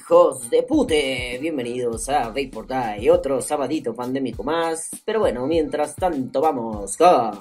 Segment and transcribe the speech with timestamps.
[0.00, 4.88] Hijos de pute, bienvenidos a Vapor Die, otro sabadito pandémico más.
[5.04, 7.32] Pero bueno, mientras tanto vamos con...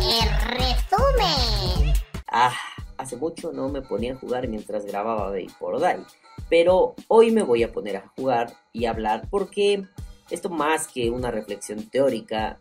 [0.00, 1.92] El resumen.
[2.26, 2.56] Ah,
[2.96, 6.04] hace mucho no me ponía a jugar mientras grababa Vapor Die.
[6.48, 9.84] Pero hoy me voy a poner a jugar y hablar porque
[10.30, 12.58] esto más que una reflexión teórica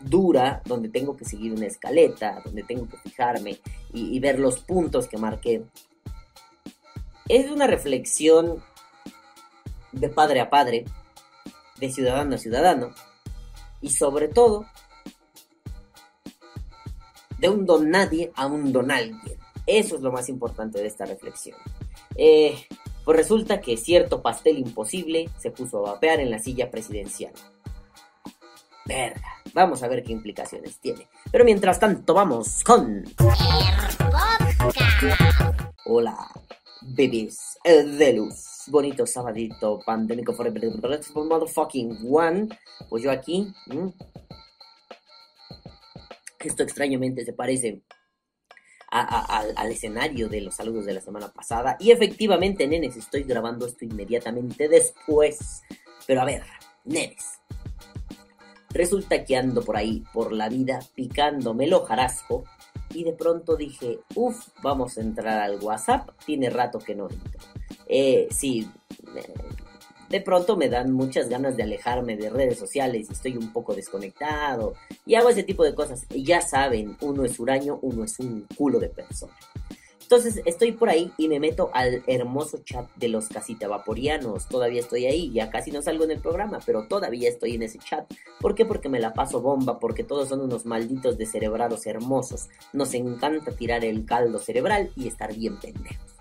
[0.00, 3.60] dura, donde tengo que seguir una escaleta, donde tengo que fijarme
[3.92, 5.64] y, y ver los puntos que marqué
[7.28, 8.62] es una reflexión
[9.92, 10.84] de padre a padre,
[11.78, 12.90] de ciudadano a ciudadano,
[13.80, 14.66] y sobre todo
[17.38, 19.38] de un don nadie a un don alguien.
[19.66, 21.56] Eso es lo más importante de esta reflexión.
[22.16, 22.66] Eh,
[23.04, 27.32] pues resulta que cierto pastel imposible se puso a vapear en la silla presidencial.
[28.86, 31.08] Verga, vamos a ver qué implicaciones tiene.
[31.30, 33.04] Pero mientras tanto, vamos con.
[35.86, 36.16] Hola,
[36.84, 38.64] bebés de luz.
[38.68, 40.62] Bonito sabadito pandémico forever
[41.14, 42.48] motherfucking one.
[42.88, 43.52] Pues yo aquí.
[46.38, 47.82] Esto extrañamente se parece
[48.90, 51.76] al escenario de los saludos de la semana pasada.
[51.80, 55.62] Y efectivamente, nenes, estoy grabando esto inmediatamente después.
[56.06, 56.44] Pero a ver,
[56.84, 57.40] nenes.
[58.70, 62.44] Resulta que ando por ahí, por la vida, picándome el hojarasco
[62.94, 67.40] y de pronto dije, uff, vamos a entrar al WhatsApp, tiene rato que no entro.
[67.86, 68.70] Eh, sí,
[70.08, 73.74] de pronto me dan muchas ganas de alejarme de redes sociales y estoy un poco
[73.74, 74.74] desconectado
[75.04, 76.06] y hago ese tipo de cosas.
[76.10, 79.34] Ya saben, uno es huraño, uno es un culo de persona.
[80.04, 84.46] Entonces estoy por ahí y me meto al hermoso chat de los casita vaporianos.
[84.48, 87.78] Todavía estoy ahí, ya casi no salgo en el programa, pero todavía estoy en ese
[87.78, 88.12] chat.
[88.38, 88.66] ¿Por qué?
[88.66, 92.48] Porque me la paso bomba, porque todos son unos malditos descerebrados hermosos.
[92.74, 96.14] Nos encanta tirar el caldo cerebral y estar bien pendejos.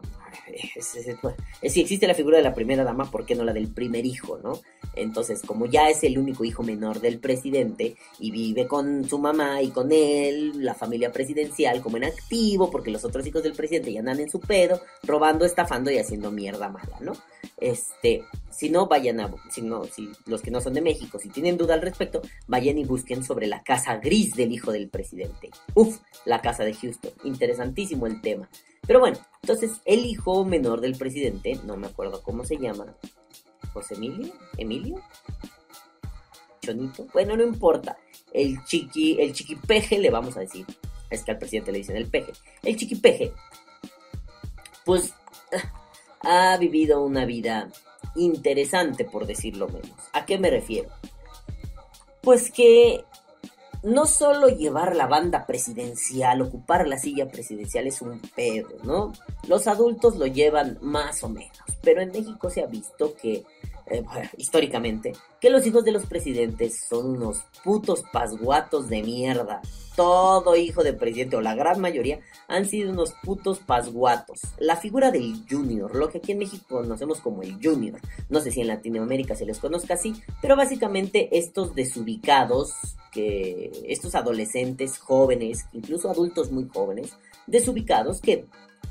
[1.67, 4.39] si existe la figura de la primera dama, ¿por qué no la del primer hijo,
[4.43, 4.61] no?
[4.95, 9.61] Entonces, como ya es el único hijo menor del presidente y vive con su mamá
[9.63, 13.91] y con él, la familia presidencial como en activo, porque los otros hijos del presidente
[13.91, 17.13] ya andan en su pedo, robando, estafando y haciendo mierda mala, ¿no?
[17.57, 21.29] Este, si no, vayan a, si no, si los que no son de México, si
[21.29, 25.51] tienen duda al respecto, vayan y busquen sobre la casa gris del hijo del presidente.
[25.75, 27.11] Uf, la casa de Houston.
[27.23, 28.49] Interesantísimo el tema.
[28.85, 32.95] Pero bueno, entonces el hijo menor del presidente, no me acuerdo cómo se llama,
[33.73, 35.01] José Emilio, Emilio,
[36.61, 37.97] Chonito, bueno, no importa,
[38.33, 40.65] el chiqui, el chiquipeje le vamos a decir,
[41.09, 42.33] es que al presidente le dicen el peje,
[42.63, 43.33] el chiquipeje,
[44.85, 45.13] pues
[46.21, 47.69] ha vivido una vida
[48.15, 49.97] interesante, por decirlo menos.
[50.13, 50.89] ¿A qué me refiero?
[52.21, 53.05] Pues que
[53.83, 59.13] no solo llevar la banda presidencial, ocupar la silla presidencial es un pedo, ¿no?
[59.47, 63.45] Los adultos lo llevan más o menos, pero en México se ha visto que,
[63.89, 64.03] eh,
[64.37, 69.61] históricamente, que los hijos de los presidentes son unos putos pasguatos de mierda.
[69.95, 74.41] Todo hijo de presidente, o la gran mayoría, han sido unos putos pasguatos.
[74.59, 77.99] La figura del junior, lo que aquí en México conocemos como el junior,
[78.29, 82.73] no sé si en Latinoamérica se les conozca así, pero básicamente estos desubicados,
[83.11, 87.17] que estos adolescentes jóvenes, incluso adultos muy jóvenes,
[87.47, 88.45] desubicados que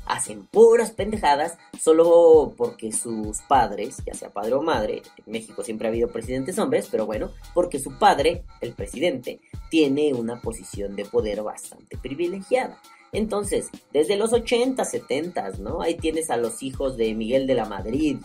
[0.07, 5.87] hacen puras pendejadas solo porque sus padres, ya sea padre o madre, en México siempre
[5.87, 9.39] ha habido presidentes hombres, pero bueno, porque su padre, el presidente,
[9.69, 12.79] tiene una posición de poder bastante privilegiada.
[13.11, 15.81] Entonces, desde los 80, 70, ¿no?
[15.81, 18.17] Ahí tienes a los hijos de Miguel de la Madrid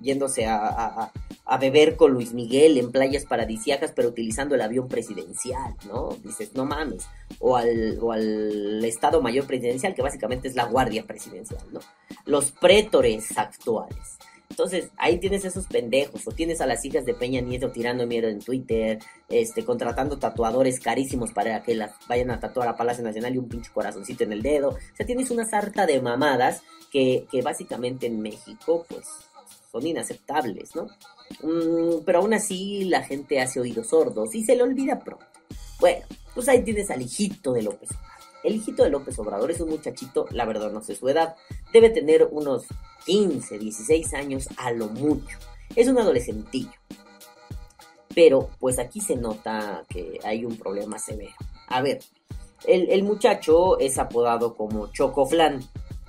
[0.00, 1.10] yéndose a,
[1.60, 6.16] beber con Luis Miguel en playas paradisíacas, pero utilizando el avión presidencial, ¿no?
[6.22, 7.06] Dices, no mames.
[7.38, 11.80] O al, o al Estado Mayor Presidencial, que básicamente es la Guardia Presidencial, ¿no?
[12.24, 14.18] Los prétores actuales.
[14.54, 18.28] Entonces, ahí tienes esos pendejos, o tienes a las hijas de Peña Nieto tirando miedo
[18.28, 23.34] en Twitter, este, contratando tatuadores carísimos para que las vayan a tatuar a Palacio Nacional
[23.34, 24.68] y un pinche corazoncito en el dedo.
[24.68, 26.62] O sea, tienes una sarta de mamadas
[26.92, 29.04] que, básicamente en México, pues,
[29.72, 30.86] son inaceptables, ¿no?
[31.42, 35.26] Mm, pero aún así la gente hace oídos sordos y se le olvida pronto.
[35.80, 37.90] Bueno, pues ahí tienes al hijito de López.
[38.44, 41.34] El hijito de López Obrador es un muchachito, la verdad no sé su edad,
[41.72, 42.66] debe tener unos
[43.06, 45.38] 15, 16 años a lo mucho.
[45.74, 46.78] Es un adolescentillo.
[48.14, 51.34] Pero pues aquí se nota que hay un problema severo.
[51.68, 52.00] A ver,
[52.66, 55.60] el, muchacho es apodado como Chocoflan.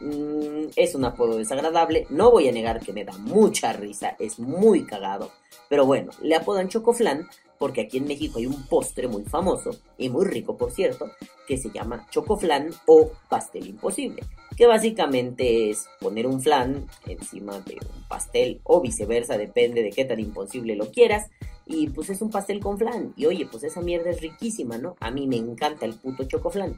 [0.02, 4.40] Mm, es un apodo desagradable, no voy a negar que me da mucha risa, es
[4.40, 5.32] muy cagado.
[5.70, 7.28] Pero bueno, le apodan Chocoflan
[7.66, 11.10] porque aquí en México hay un postre muy famoso y muy rico, por cierto,
[11.48, 14.22] que se llama chocoflan o pastel imposible,
[14.56, 20.06] que básicamente es poner un flan encima de un pastel o viceversa, depende de qué
[20.06, 21.32] tan imposible lo quieras.
[21.66, 23.16] Y pues es un pastel con flan.
[23.18, 24.96] Y oye, pues esa mierda es riquísima, ¿no?
[25.00, 26.78] A mí me encanta el puto chocoflan.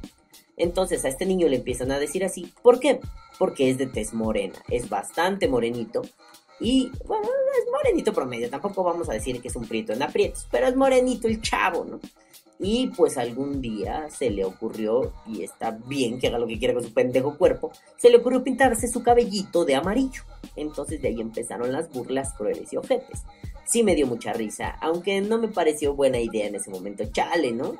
[0.56, 2.54] Entonces a este niño le empiezan a decir así.
[2.64, 3.02] ¿Por qué?
[3.38, 4.56] Porque es de tez morena.
[4.70, 6.04] Es bastante morenito.
[6.60, 10.48] Y bueno, es morenito promedio, tampoco vamos a decir que es un prieto en aprietos,
[10.50, 12.00] pero es morenito el chavo, ¿no?
[12.60, 16.74] Y pues algún día se le ocurrió, y está bien que haga lo que quiera
[16.74, 20.24] con su pendejo cuerpo, se le ocurrió pintarse su cabellito de amarillo.
[20.56, 23.22] Entonces de ahí empezaron las burlas crueles y ojetes.
[23.66, 27.04] Sí me dio mucha risa, aunque no me pareció buena idea en ese momento.
[27.12, 27.78] Chale, ¿no?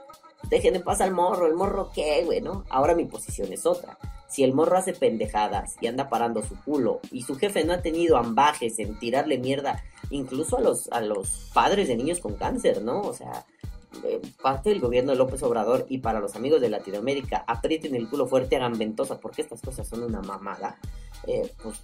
[0.50, 2.64] Dejen de pasar al morro, el morro qué, güey, ¿no?
[2.70, 3.98] Ahora mi posición es otra.
[4.28, 7.82] Si el morro hace pendejadas y anda parando su culo y su jefe no ha
[7.82, 12.82] tenido ambajes en tirarle mierda incluso a los, a los padres de niños con cáncer,
[12.82, 13.02] ¿no?
[13.02, 13.46] O sea,
[14.04, 18.10] eh, parte del gobierno de López Obrador y para los amigos de Latinoamérica, aprieten el
[18.10, 20.78] culo fuerte, hagan ventosa, porque estas cosas son una mamada.
[21.26, 21.82] Eh, pues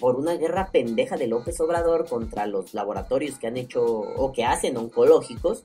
[0.00, 4.44] por una guerra pendeja de López Obrador contra los laboratorios que han hecho o que
[4.44, 5.62] hacen oncológicos,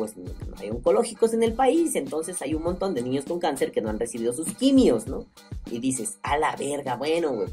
[0.00, 3.70] pues no hay oncológicos en el país, entonces hay un montón de niños con cáncer
[3.70, 5.26] que no han recibido sus quimios, ¿no?
[5.70, 7.48] Y dices, a la verga, bueno, güey,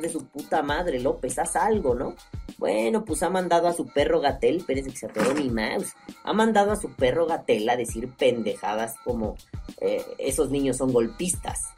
[0.00, 2.16] de su puta madre, López, haz algo, ¿no?
[2.58, 5.92] Bueno, pues ha mandado a su perro Gatel, Pérez que se mi mouse,
[6.24, 9.36] ha mandado a su perro Gatel a decir pendejadas como
[9.80, 11.68] eh, esos niños son golpistas.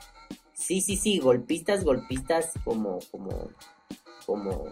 [0.55, 3.50] Sí, sí, sí, golpistas, golpistas como, como,
[4.25, 4.65] como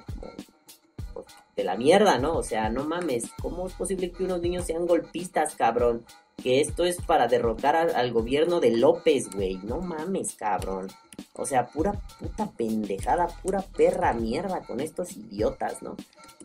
[1.56, 2.36] de la mierda, ¿no?
[2.36, 6.04] O sea, no mames, ¿cómo es posible que unos niños sean golpistas, cabrón?
[6.42, 9.58] Que esto es para derrocar al gobierno de López, güey.
[9.62, 10.88] No mames, cabrón.
[11.34, 15.96] O sea, pura puta pendejada, pura perra mierda con estos idiotas, ¿no?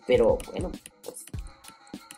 [0.05, 0.71] Pero bueno,
[1.03, 1.25] pues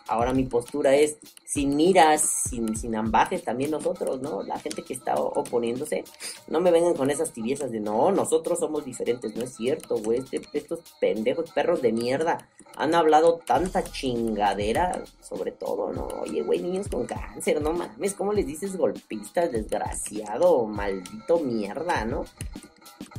[0.09, 4.43] ahora mi postura es sin miras, sin, sin ambajes también nosotros, ¿no?
[4.43, 6.03] La gente que está oponiéndose,
[6.47, 10.19] no me vengan con esas tibiezas de no, nosotros somos diferentes, no es cierto, güey,
[10.19, 16.07] este, estos pendejos perros de mierda han hablado tanta chingadera sobre todo, ¿no?
[16.21, 22.25] Oye, güey, niños con cáncer, no mames, ¿cómo les dices golpistas, desgraciado, maldito mierda, ¿no?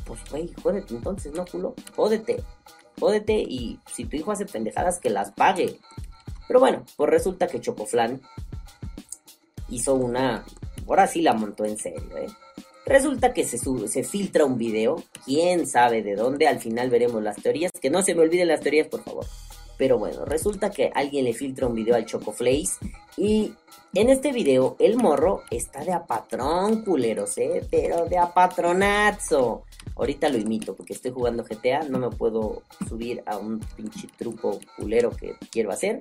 [0.05, 1.73] Pues, güey, jódete entonces, ¿no, culo?
[1.95, 2.43] Jódete,
[2.99, 5.79] jódete y si tu hijo hace pendejadas, que las pague.
[6.51, 8.19] Pero bueno, pues resulta que Chocoflan
[9.69, 10.45] hizo una...
[10.85, 12.27] Ahora sí la montó en serio, ¿eh?
[12.85, 17.37] Resulta que se, se filtra un video, quién sabe de dónde, al final veremos las
[17.37, 19.25] teorías, que no se me olviden las teorías, por favor.
[19.77, 23.53] Pero bueno, resulta que alguien le filtra un video al Chocoflace y
[23.93, 27.65] en este video el morro está de apatrón, culeros, ¿eh?
[27.71, 29.63] Pero de apatronazo.
[29.95, 34.59] Ahorita lo imito porque estoy jugando GTA, no me puedo subir a un pinche truco
[34.77, 35.99] culero que quiero hacer.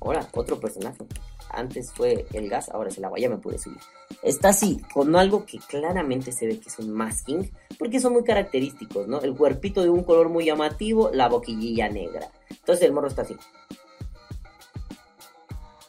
[0.00, 1.04] Ahora, otro personaje.
[1.52, 3.80] Antes fue el gas, ahora es el agua, ya me pude subir.
[4.22, 8.22] Está así, con algo que claramente se ve que es un masking, porque son muy
[8.22, 9.20] característicos, ¿no?
[9.20, 12.30] El cuerpito de un color muy llamativo, la boquillilla negra.
[12.48, 13.36] Entonces el morro está así.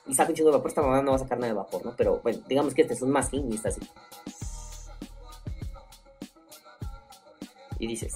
[0.07, 1.85] Y saca un chingo de vapor, esta mamá no va a sacar nada de vapor,
[1.85, 1.93] ¿no?
[1.95, 3.81] Pero bueno, digamos que este es un masking y está así.
[7.81, 8.13] Y dices,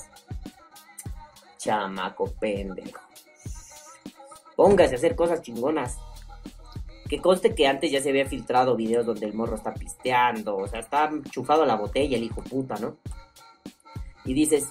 [1.57, 3.01] chamaco pendejo.
[4.55, 5.97] Póngase a hacer cosas chingonas.
[7.09, 10.67] Que conste que antes ya se había filtrado videos donde el morro está pisteando, o
[10.67, 12.97] sea, está chufado a la botella el hijo puta, ¿no?
[14.23, 14.67] Y dices,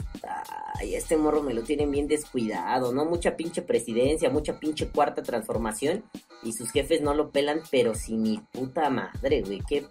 [0.74, 3.04] ay, este morro me lo tienen bien descuidado, ¿no?
[3.04, 6.04] Mucha pinche presidencia, mucha pinche cuarta transformación,
[6.44, 9.86] y sus jefes no lo pelan, pero si mi puta madre, güey, qué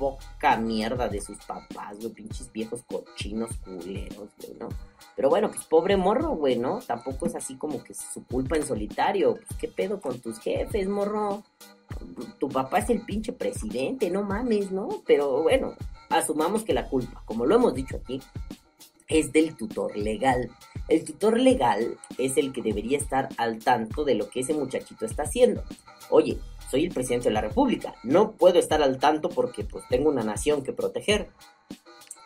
[0.00, 4.70] poca mierda de sus papás, güey, pinches viejos cochinos culeros, güey, ¿no?
[5.14, 6.78] Pero bueno, pues pobre morro, güey, ¿no?
[6.78, 9.34] Tampoco es así como que su culpa en solitario.
[9.34, 11.42] Pues, ¿Qué pedo con tus jefes, morro?
[12.38, 14.88] tu papá es el pinche presidente, no mames, ¿no?
[15.06, 15.74] Pero bueno,
[16.08, 18.22] asumamos que la culpa, como lo hemos dicho aquí,
[19.08, 20.50] es del tutor legal.
[20.88, 25.04] El tutor legal es el que debería estar al tanto de lo que ese muchachito
[25.04, 25.62] está haciendo.
[26.08, 26.38] Oye,
[26.70, 30.22] soy el presidente de la República, no puedo estar al tanto porque pues tengo una
[30.22, 31.28] nación que proteger.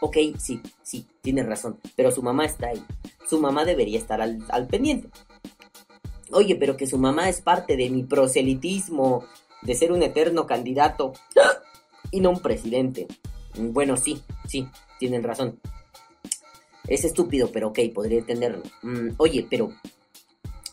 [0.00, 2.84] Ok, sí, sí, tiene razón, pero su mamá está ahí.
[3.26, 5.08] Su mamá debería estar al, al pendiente.
[6.30, 9.24] Oye, pero que su mamá es parte de mi proselitismo
[9.62, 11.14] de ser un eterno candidato
[12.10, 13.06] y no un presidente.
[13.56, 15.58] Bueno, sí, sí, tienen razón.
[16.86, 18.62] Es estúpido, pero ok, podría entenderlo.
[18.82, 19.70] Mm, oye, pero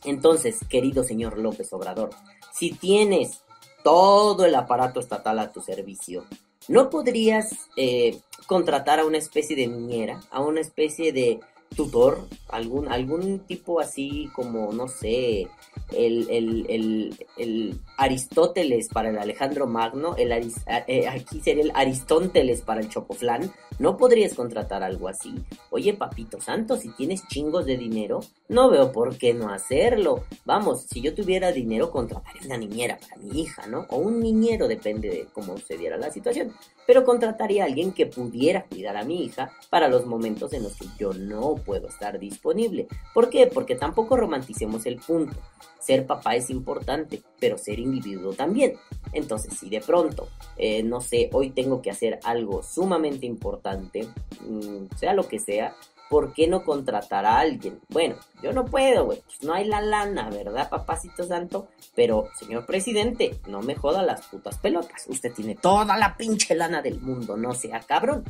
[0.03, 2.09] entonces, querido señor López Obrador,
[2.53, 3.43] si tienes
[3.83, 6.25] todo el aparato estatal a tu servicio,
[6.67, 11.39] ¿no podrías eh, contratar a una especie de niñera, a una especie de
[11.75, 15.47] tutor, algún, algún tipo así como, no sé,
[15.95, 22.61] el, el, el, el Aristóteles para el Alejandro Magno, el eh, aquí sería el Aristóteles
[22.61, 25.33] para el Chocoflán, ¿no podrías contratar algo así?
[25.69, 30.23] Oye, papito santo, si tienes chingos de dinero, no veo por qué no hacerlo.
[30.45, 33.85] Vamos, si yo tuviera dinero, contrataría una niñera para mi hija, ¿no?
[33.89, 36.53] O un niñero, depende de cómo se diera la situación.
[36.87, 40.75] Pero contrataría a alguien que pudiera cuidar a mi hija para los momentos en los
[40.75, 42.87] que yo no puedo estar disponible.
[43.13, 43.47] ¿Por qué?
[43.47, 45.35] Porque tampoco romanticemos el punto.
[45.79, 48.73] Ser papá es importante, pero ser individuo también.
[49.13, 54.07] Entonces, si de pronto, eh, no sé, hoy tengo que hacer algo sumamente importante,
[54.47, 55.75] mm, sea lo que sea,
[56.11, 57.79] ¿por qué no contratar a alguien?
[57.87, 61.69] Bueno, yo no puedo, güey, pues no hay la lana, ¿verdad, papacito santo?
[61.95, 65.05] Pero, señor presidente, no me joda las putas pelotas.
[65.07, 68.25] Usted tiene toda la pinche lana del mundo, no sea cabrón.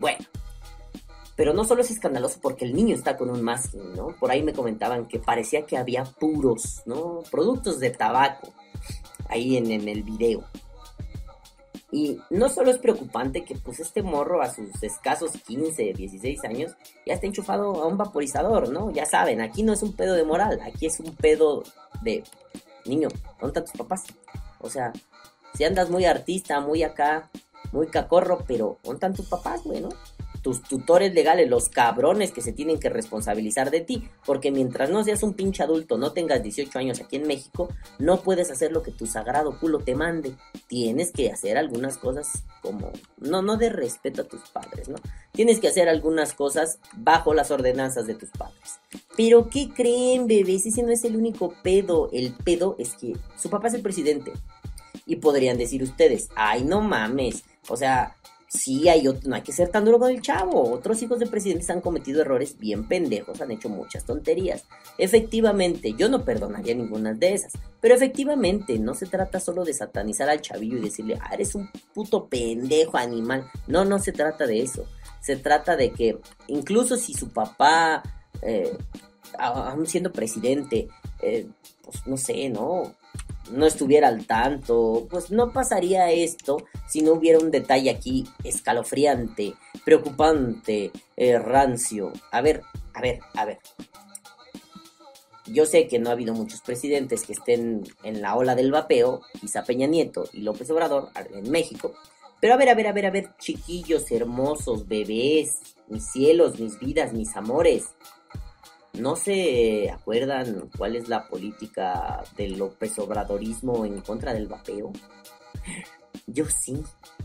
[0.00, 0.26] Bueno,
[1.36, 4.08] pero no solo es escandaloso porque el niño está con un masking, ¿no?
[4.18, 7.22] Por ahí me comentaban que parecía que había puros, ¿no?
[7.30, 8.52] Productos de tabaco
[9.28, 10.42] ahí en, el video.
[11.94, 16.72] Y no solo es preocupante que pues este morro a sus escasos 15, 16 años
[17.06, 18.90] ya está enchufado a un vaporizador, ¿no?
[18.90, 21.62] Ya saben, aquí no es un pedo de moral, aquí es un pedo
[22.02, 22.24] de
[22.84, 23.06] niño,
[23.40, 24.02] ¿dónde están tus papás?
[24.58, 24.92] O sea,
[25.54, 27.30] si andas muy artista, muy acá,
[27.70, 29.90] muy cacorro, pero ¿dónde están tus papás, güey, no?
[30.44, 35.02] Tus tutores legales, los cabrones que se tienen que responsabilizar de ti, porque mientras no
[35.02, 38.82] seas un pinche adulto, no tengas 18 años aquí en México, no puedes hacer lo
[38.82, 40.36] que tu sagrado culo te mande.
[40.68, 44.96] Tienes que hacer algunas cosas como, no, no de respeto a tus padres, ¿no?
[45.32, 48.80] Tienes que hacer algunas cosas bajo las ordenanzas de tus padres.
[49.16, 50.66] Pero ¿qué creen, bebés?
[50.66, 52.10] Ese no es el único pedo.
[52.12, 54.32] El pedo es que su papá es el presidente.
[55.06, 57.44] Y podrían decir ustedes, ay, no mames.
[57.68, 58.14] O sea,
[58.54, 60.70] sí hay no hay que ser tan duro con el chavo.
[60.70, 64.64] Otros hijos de presidentes han cometido errores bien pendejos, han hecho muchas tonterías.
[64.96, 67.52] Efectivamente, yo no perdonaría ninguna de esas.
[67.80, 71.68] Pero efectivamente, no se trata solo de satanizar al chavillo y decirle, ah, eres un
[71.92, 73.46] puto pendejo animal.
[73.66, 74.86] No, no se trata de eso.
[75.20, 78.02] Se trata de que incluso si su papá,
[78.42, 78.76] eh,
[79.38, 80.88] aún siendo presidente,
[81.22, 81.46] eh,
[81.82, 82.94] pues no sé, ¿no?
[83.50, 86.58] No estuviera al tanto, pues no pasaría esto
[86.88, 92.12] si no hubiera un detalle aquí escalofriante, preocupante, eh, rancio.
[92.30, 92.62] A ver,
[92.94, 93.58] a ver, a ver.
[95.46, 99.20] Yo sé que no ha habido muchos presidentes que estén en la ola del vapeo,
[99.38, 101.94] quizá Peña Nieto y López Obrador en México.
[102.40, 106.78] Pero a ver, a ver, a ver, a ver, chiquillos hermosos, bebés, mis cielos, mis
[106.78, 107.88] vidas, mis amores.
[108.98, 114.92] ¿No se acuerdan cuál es la política del López Obradorismo en contra del vapeo?
[116.28, 116.80] Yo sí.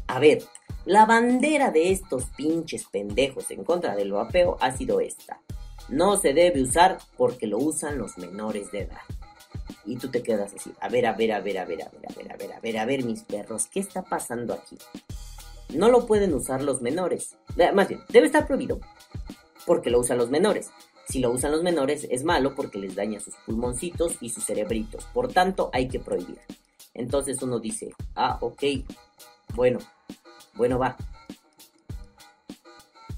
[0.07, 0.41] A ver,
[0.85, 5.41] la bandera de estos pinches pendejos en contra del vapeo ha sido esta.
[5.89, 9.01] No se debe usar porque lo usan los menores de edad.
[9.85, 12.05] Y tú te quedas así, a ver, a ver, a ver, a ver, a ver,
[12.09, 14.77] a ver, a ver, a ver, a ver, mis perros, ¿qué está pasando aquí?
[15.75, 17.37] No lo pueden usar los menores.
[17.73, 18.79] Más bien, debe estar prohibido
[19.65, 20.71] porque lo usan los menores.
[21.09, 25.05] Si lo usan los menores es malo porque les daña sus pulmoncitos y sus cerebritos.
[25.05, 26.39] Por tanto, hay que prohibir.
[26.93, 28.63] Entonces uno dice, ah, ok,
[29.55, 29.79] bueno,
[30.53, 30.95] bueno va.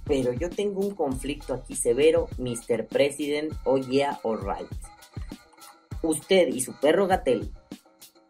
[0.06, 2.88] Pero yo tengo un conflicto aquí severo, Mr.
[2.88, 4.72] President, oh yeah, alright.
[6.02, 7.52] Usted y su perro Gatel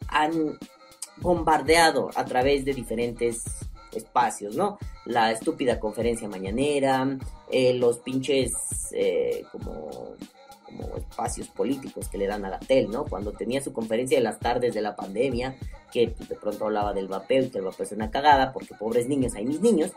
[0.07, 0.57] han
[1.17, 3.43] bombardeado a través de diferentes
[3.93, 4.79] espacios, ¿no?
[5.05, 7.17] La estúpida conferencia mañanera,
[7.51, 8.53] eh, los pinches
[8.93, 10.15] eh, como,
[10.65, 13.05] como espacios políticos que le dan a la TEL, ¿no?
[13.05, 15.55] Cuando tenía su conferencia de las tardes de la pandemia,
[15.91, 19.07] que de pronto hablaba del vapeo y que el vapeo es una cagada, porque pobres
[19.07, 19.91] niños, hay mis niños,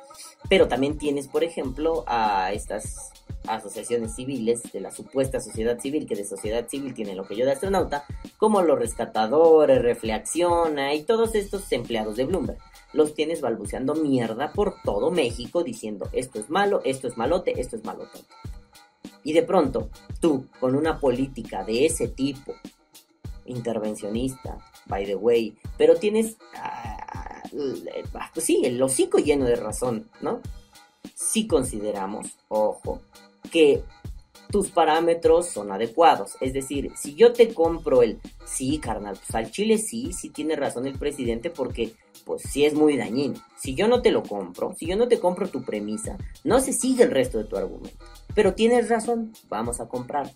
[0.48, 3.12] pero también tienes, por ejemplo, a estas
[3.46, 7.44] asociaciones civiles de la supuesta sociedad civil, que de sociedad civil tiene lo que yo
[7.44, 8.04] de astronauta,
[8.38, 12.58] como los rescatadores, Reflexiona y todos estos empleados de Bloomberg
[12.92, 17.76] los tienes balbuceando mierda por todo México diciendo esto es malo, esto es malote, esto
[17.76, 18.20] es malote.
[19.24, 19.88] Y de pronto,
[20.20, 22.54] tú, con una política de ese tipo,
[23.46, 26.36] intervencionista, by the way, pero tienes,
[28.32, 30.40] pues sí, el hocico lleno de razón, ¿no?
[31.14, 33.00] si consideramos, ojo,
[33.54, 33.84] que
[34.50, 36.32] tus parámetros son adecuados.
[36.40, 40.56] Es decir, si yo te compro el, sí, carnal, pues al chile sí, sí tiene
[40.56, 41.92] razón el presidente porque
[42.24, 43.40] pues sí es muy dañino.
[43.56, 46.72] Si yo no te lo compro, si yo no te compro tu premisa, no se
[46.72, 48.04] sigue el resto de tu argumento.
[48.34, 50.34] Pero tienes razón, vamos a comprarte.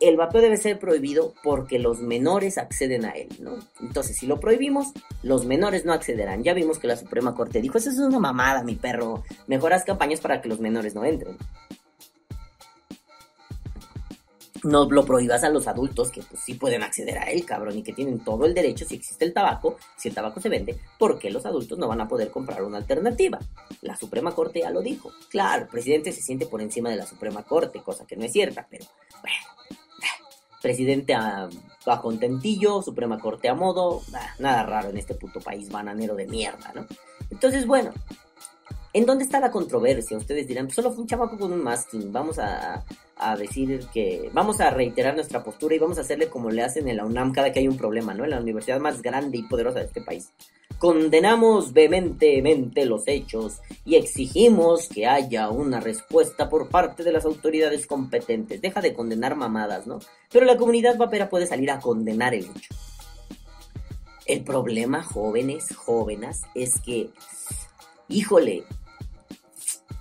[0.00, 3.58] El vapeo debe ser prohibido porque los menores acceden a él, ¿no?
[3.80, 4.88] Entonces, si lo prohibimos,
[5.22, 6.42] los menores no accederán.
[6.42, 9.24] Ya vimos que la Suprema Corte dijo, eso es una mamada, mi perro.
[9.46, 11.36] Mejoras campañas para que los menores no entren
[14.64, 17.82] no lo prohíbas a los adultos que pues sí pueden acceder a él, cabrón, y
[17.82, 21.30] que tienen todo el derecho si existe el tabaco, si el tabaco se vende, porque
[21.30, 23.38] los adultos no van a poder comprar una alternativa.
[23.82, 25.12] La Suprema Corte ya lo dijo.
[25.28, 28.32] Claro, el presidente se siente por encima de la Suprema Corte, cosa que no es
[28.32, 28.84] cierta, pero
[29.22, 29.49] bueno.
[30.60, 31.48] Presidente a,
[32.02, 34.02] contentillo, Suprema Corte a modo,
[34.38, 36.86] nada raro en este puto país bananero de mierda, ¿no?
[37.30, 37.92] Entonces, bueno,
[38.92, 40.16] ¿En dónde está la controversia?
[40.16, 42.12] Ustedes dirán, pues solo fue un chamaco con un masking.
[42.12, 42.84] Vamos a,
[43.38, 44.30] decir que.
[44.32, 47.32] Vamos a reiterar nuestra postura y vamos a hacerle como le hacen en la UNAM
[47.32, 48.24] cada que hay un problema, ¿no?
[48.24, 50.32] En la universidad más grande y poderosa de este país.
[50.78, 57.86] Condenamos vehementemente los hechos y exigimos que haya una respuesta por parte de las autoridades
[57.86, 58.60] competentes.
[58.60, 60.00] Deja de condenar mamadas, ¿no?
[60.32, 62.74] Pero la comunidad vapera puede salir a condenar el hecho.
[64.26, 67.10] El problema, jóvenes, jóvenes, es que,
[68.08, 68.64] híjole,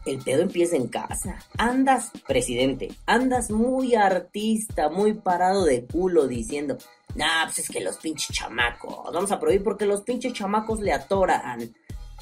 [0.06, 1.40] el pedo empieza en casa.
[1.58, 6.78] Andas, presidente, andas muy artista, muy parado de culo diciendo,
[7.16, 10.94] nah, pues es que los pinches chamacos, vamos a prohibir porque los pinches chamacos le
[10.94, 11.74] atoran.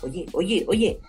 [0.01, 0.99] Oye, oye, oye,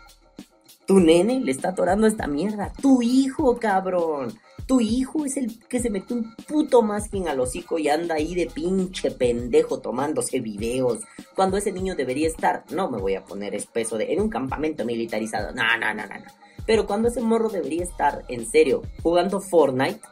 [0.87, 2.73] tu nene le está atorando esta mierda.
[2.81, 4.39] Tu hijo, cabrón.
[4.67, 8.35] Tu hijo es el que se metió un puto masking al hocico y anda ahí
[8.35, 11.01] de pinche pendejo tomándose videos.
[11.35, 14.85] Cuando ese niño debería estar, no me voy a poner espeso de, en un campamento
[14.85, 15.53] militarizado.
[15.53, 16.48] No, no, no, no, no.
[16.69, 20.03] Pero cuando ese morro debería estar, en serio, jugando Fortnite,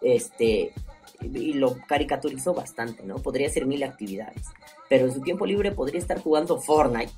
[0.00, 0.72] este,
[1.20, 3.16] y lo caricaturizó bastante, ¿no?
[3.16, 4.44] Podría hacer mil actividades.
[4.88, 7.10] Pero en su tiempo libre podría estar jugando Fortnite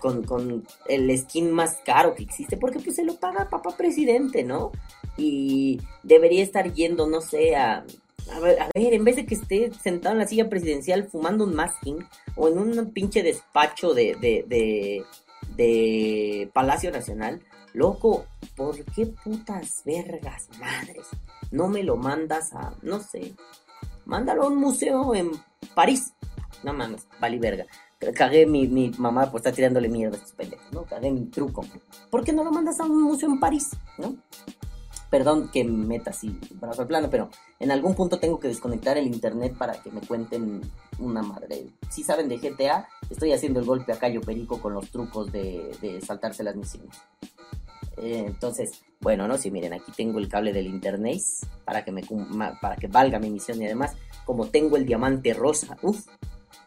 [0.00, 4.44] con, con, el skin más caro que existe, porque pues se lo paga papá presidente,
[4.44, 4.70] ¿no?
[5.16, 7.86] Y debería estar yendo, no sé, a,
[8.30, 11.44] a ver, a ver, en vez de que esté sentado en la silla presidencial fumando
[11.44, 15.04] un masking o en un pinche despacho de, de, de,
[15.56, 17.40] de Palacio Nacional,
[17.78, 18.24] Loco,
[18.56, 21.06] ¿por qué putas vergas, madres?
[21.52, 23.36] No me lo mandas a, no sé,
[24.04, 25.30] mándalo a un museo en
[25.76, 26.12] París.
[26.64, 27.66] No mames, vale verga.
[28.16, 30.82] Cagué mi, mi mamá por estar tirándole mierda a estos pendejos, ¿no?
[30.86, 31.64] Cagué mi truco.
[32.10, 34.16] ¿Por qué no lo mandas a un museo en París, no?
[35.08, 38.98] Perdón que me meta así brazo al plano, pero en algún punto tengo que desconectar
[38.98, 40.62] el internet para que me cuenten
[40.98, 41.68] una madre.
[41.90, 45.76] Si saben de GTA, estoy haciendo el golpe a Cayo Perico con los trucos de,
[45.80, 46.96] de saltarse las misiones.
[48.00, 51.20] Eh, entonces, bueno, no, si miren, aquí tengo el cable del internet
[51.64, 52.02] para que me
[52.60, 56.06] para que valga mi misión y además, como tengo el diamante rosa, uff,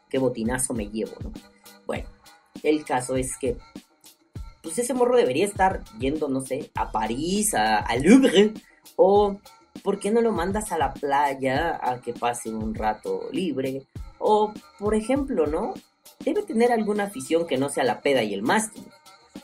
[0.09, 1.31] qué botinazo me llevo, ¿no?
[1.85, 2.07] Bueno,
[2.63, 3.57] el caso es que
[4.61, 8.53] pues ese morro debería estar yendo, no sé, a París, a, a Louvre,
[8.95, 9.39] o
[9.83, 13.87] ¿por qué no lo mandas a la playa a que pase un rato libre?
[14.19, 15.73] O, por ejemplo, ¿no?
[16.19, 18.83] Debe tener alguna afición que no sea la peda y el mástil.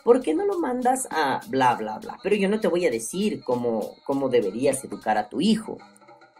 [0.08, 2.18] ¿Por qué no lo mandas a bla, bla, bla?
[2.24, 5.80] Pero yo no te voy a decir cómo, cómo deberías educar a tu hijo.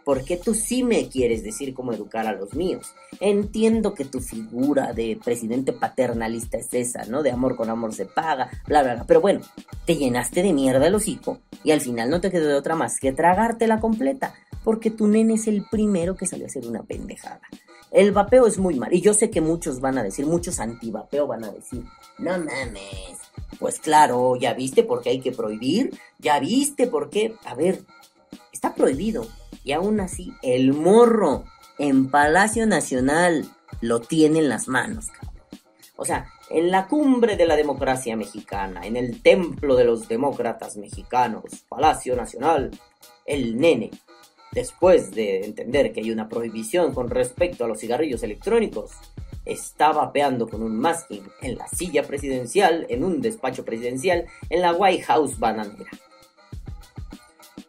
[0.06, 2.94] Porque tú sí me quieres decir cómo educar a los míos.
[3.20, 7.22] Entiendo que tu figura de presidente paternalista es esa, ¿no?
[7.22, 9.04] De amor con amor se paga, bla, bla, bla.
[9.04, 9.42] Pero bueno,
[9.84, 12.98] te llenaste de mierda el hocico y al final no te quedó de otra más
[12.98, 14.32] que tragártela completa.
[14.64, 17.42] Porque tu nene es el primero que salió a hacer una pendejada.
[17.90, 18.94] El vapeo es muy mal.
[18.94, 21.84] Y yo sé que muchos van a decir, muchos antivapeo van a decir,
[22.18, 23.27] no mames,
[23.58, 27.82] pues claro, ya viste por qué hay que prohibir, ya viste por qué, a ver,
[28.52, 29.26] está prohibido.
[29.64, 31.44] Y aún así, el morro
[31.78, 33.48] en Palacio Nacional
[33.80, 35.42] lo tiene en las manos, cabrón.
[35.96, 40.76] O sea, en la cumbre de la democracia mexicana, en el templo de los demócratas
[40.76, 42.70] mexicanos, Palacio Nacional,
[43.26, 43.90] el nene,
[44.52, 48.92] después de entender que hay una prohibición con respecto a los cigarrillos electrónicos,
[49.48, 54.72] estaba vapeando con un masking en la silla presidencial, en un despacho presidencial, en la
[54.72, 55.90] White House bananera.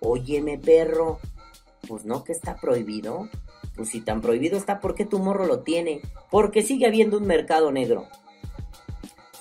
[0.01, 1.19] Óyeme, perro,
[1.87, 3.29] pues no que está prohibido.
[3.75, 6.01] Pues si tan prohibido está, ¿por qué tu morro lo tiene?
[6.29, 8.07] Porque sigue habiendo un mercado negro.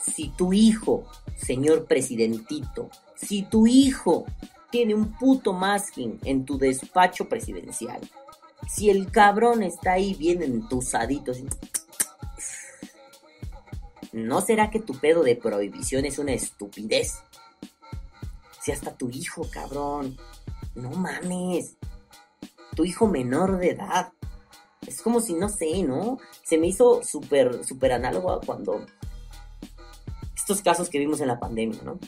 [0.00, 1.04] Si tu hijo,
[1.36, 4.24] señor presidentito, si tu hijo
[4.70, 8.00] tiene un puto masking en tu despacho presidencial,
[8.68, 11.32] si el cabrón está ahí bien entusadito,
[14.12, 17.18] ¿No será que tu pedo de prohibición es una estupidez?
[18.62, 20.16] Si hasta tu hijo, cabrón.
[20.74, 21.76] No mames.
[22.74, 24.12] Tu hijo menor de edad.
[24.86, 26.18] Es como si, no sé, ¿no?
[26.44, 28.86] Se me hizo súper, súper análogo a cuando...
[30.34, 31.98] Estos casos que vimos en la pandemia, ¿no?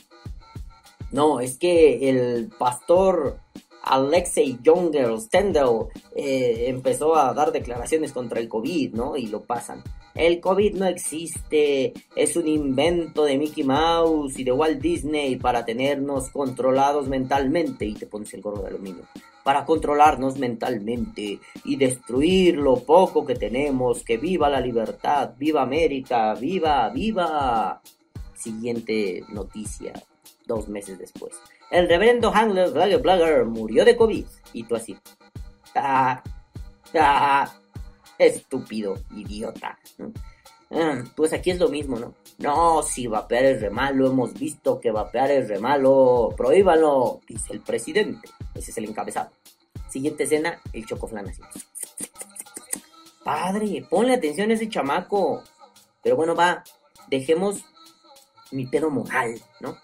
[1.11, 3.37] No, es que el pastor
[3.83, 9.17] Alexei Younger Stendel eh, empezó a dar declaraciones contra el COVID, ¿no?
[9.17, 9.83] Y lo pasan.
[10.15, 15.65] El COVID no existe, es un invento de Mickey Mouse y de Walt Disney para
[15.65, 17.85] tenernos controlados mentalmente.
[17.85, 19.03] Y te pones el gorro de aluminio.
[19.43, 24.03] Para controlarnos mentalmente y destruir lo poco que tenemos.
[24.03, 27.81] Que viva la libertad, viva América, viva, viva.
[28.35, 29.93] Siguiente noticia,
[30.45, 31.33] dos meses después
[31.71, 34.25] el reverendo Handler Blagger Blagger murió de COVID.
[34.53, 34.97] Y tú así.
[35.73, 36.21] Ah,
[36.95, 37.51] ah,
[38.25, 39.77] estúpido, idiota.
[40.71, 42.13] Ah, pues aquí es lo mismo, ¿no?
[42.37, 47.53] No, si vapear es re malo, hemos visto que vapear es re malo, prohíbanlo, dice
[47.53, 48.29] el presidente.
[48.55, 49.31] Ese es el encabezado.
[49.89, 51.41] Siguiente escena, el chocoflan así.
[53.23, 55.43] Padre, ponle atención a ese chamaco.
[56.01, 56.63] Pero bueno, va,
[57.09, 57.63] dejemos
[58.51, 59.77] mi pedo moral, ¿no?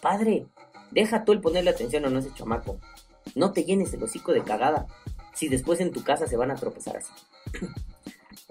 [0.00, 0.46] Padre,
[0.92, 2.78] Deja tú el ponerle atención a no ese chamaco.
[3.34, 4.86] No te llenes el hocico de cagada.
[5.34, 7.12] Si después en tu casa se van a tropezar así.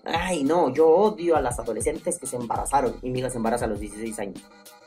[0.03, 3.65] Ay, no, yo odio a las adolescentes que se embarazaron y mi hija se embaraza
[3.65, 4.43] a los 16 años.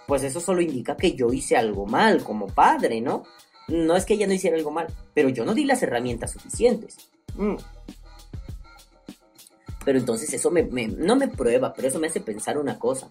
[0.07, 3.23] Pues eso solo indica que yo hice algo mal como padre, ¿no?
[3.69, 6.97] No es que ella no hiciera algo mal, pero yo no di las herramientas suficientes.
[7.37, 7.57] Mm.
[9.85, 13.11] Pero entonces eso me, no me prueba, pero eso me hace pensar una cosa.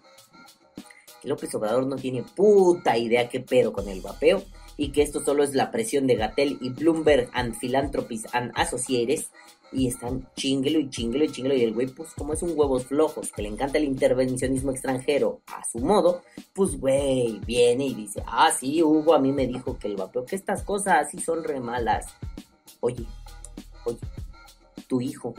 [1.24, 4.44] López Obrador no tiene puta idea qué pedo con el vapeo
[4.78, 9.30] y que esto solo es la presión de Gatel y Bloomberg and Philanthropies and Associates
[9.72, 12.86] y están chinguelo y chinguelo y chinguelo y el güey pues como es un huevos
[12.86, 16.22] flojos que le encanta el intervencionismo extranjero a su modo,
[16.54, 20.26] pues güey viene y dice, ah sí, Hugo a mí me dijo que el vapeo,
[20.26, 22.06] que estas cosas así son re malas.
[22.80, 23.06] Oye,
[23.86, 24.00] oye,
[24.88, 25.34] tu hijo,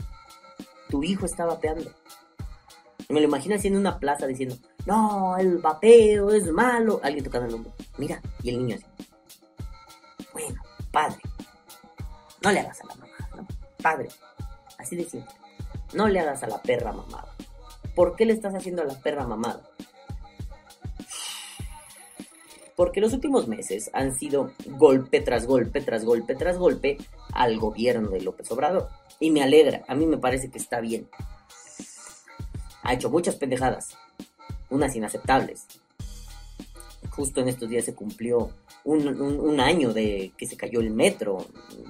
[0.89, 1.91] tu hijo está vapeando.
[3.09, 6.99] Me lo imagino en una plaza diciendo, no, el vapeo es malo.
[7.03, 7.73] Alguien tocando el hombro.
[7.97, 9.04] Mira, y el niño así.
[10.95, 11.19] Padre,
[12.41, 13.45] no le hagas a la mamá, ¿no?
[13.83, 14.07] Padre,
[14.77, 15.29] así de simple.
[15.93, 17.35] No le hagas a la perra mamada.
[17.95, 19.61] ¿Por qué le estás haciendo a la perra mamada?
[22.77, 26.97] Porque los últimos meses han sido golpe tras golpe, tras golpe, tras golpe
[27.33, 28.87] al gobierno de López Obrador.
[29.19, 31.09] Y me alegra, a mí me parece que está bien.
[32.83, 33.97] Ha hecho muchas pendejadas,
[34.69, 35.65] unas inaceptables.
[37.09, 38.53] Justo en estos días se cumplió
[38.85, 41.45] un, año de que se cayó el metro.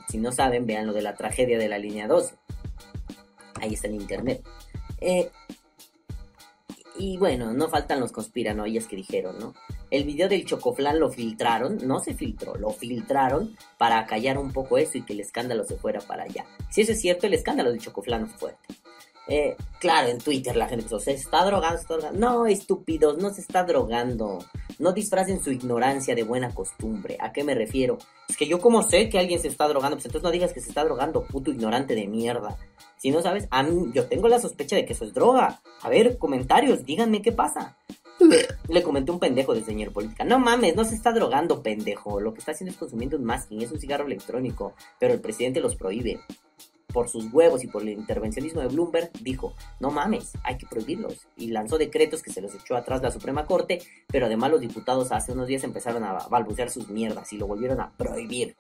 [0.10, 2.36] Si no saben, vean lo de la tragedia de la línea 12.
[3.62, 4.44] Ahí está en internet.
[5.02, 5.30] Eh,
[6.98, 9.54] y bueno, no faltan los conspiranoias que dijeron, ¿no?
[9.92, 14.78] El video del Chocoflan lo filtraron, no se filtró, lo filtraron para callar un poco
[14.78, 16.46] eso y que el escándalo se fuera para allá.
[16.70, 18.76] Si eso es cierto, el escándalo del Chocoflan fue fuerte.
[19.28, 22.20] Eh, claro, en Twitter la gente se está drogando, se está drogando.
[22.20, 24.40] No, estúpidos, no se está drogando.
[24.80, 27.18] No disfracen su ignorancia de buena costumbre.
[27.20, 27.98] ¿A qué me refiero?
[28.28, 30.62] Es que yo como sé que alguien se está drogando, pues entonces no digas que
[30.62, 32.58] se está drogando, puto ignorante de mierda.
[32.98, 35.62] Si no sabes, a mí, yo tengo la sospecha de que eso es droga.
[35.82, 37.78] A ver, comentarios, díganme qué pasa.
[38.68, 40.24] Le comenté un pendejo de señor política.
[40.24, 42.20] No mames, no se está drogando, pendejo.
[42.20, 44.74] Lo que está haciendo es consumiendo un masking, es un cigarro electrónico.
[45.00, 46.20] Pero el presidente los prohíbe
[46.96, 51.28] por sus huevos y por el intervencionismo de Bloomberg, dijo, no mames, hay que prohibirlos.
[51.36, 55.12] Y lanzó decretos que se los echó atrás la Suprema Corte, pero además los diputados
[55.12, 58.56] hace unos días empezaron a balbucear sus mierdas y lo volvieron a prohibir.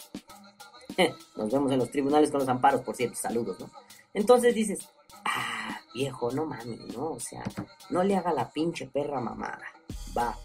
[1.37, 3.69] Nos vemos en los tribunales con los amparos, por cierto, saludos, ¿no?
[4.13, 4.79] Entonces dices,
[5.23, 7.11] ah, viejo, no mames, ¿no?
[7.11, 7.41] O sea,
[7.89, 9.63] no le haga la pinche perra mamada.
[10.17, 10.37] Va.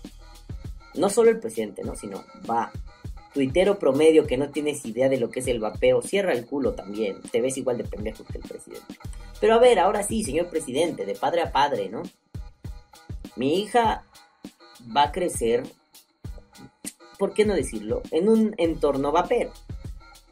[0.94, 1.96] No solo el presidente, ¿no?
[1.96, 2.70] Sino va
[3.33, 6.75] tuitero promedio que no tienes idea de lo que es el vapeo, cierra el culo
[6.75, 8.99] también, te ves igual de pendejo que el presidente.
[9.40, 12.03] Pero a ver, ahora sí, señor presidente, de padre a padre, ¿no?
[13.37, 14.05] Mi hija
[14.95, 15.62] va a crecer,
[17.19, 18.03] ¿por qué no decirlo?
[18.11, 19.53] En un entorno vapero.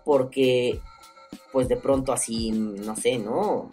[0.04, 0.80] Porque,
[1.52, 3.70] pues de pronto así, no sé, ¿no?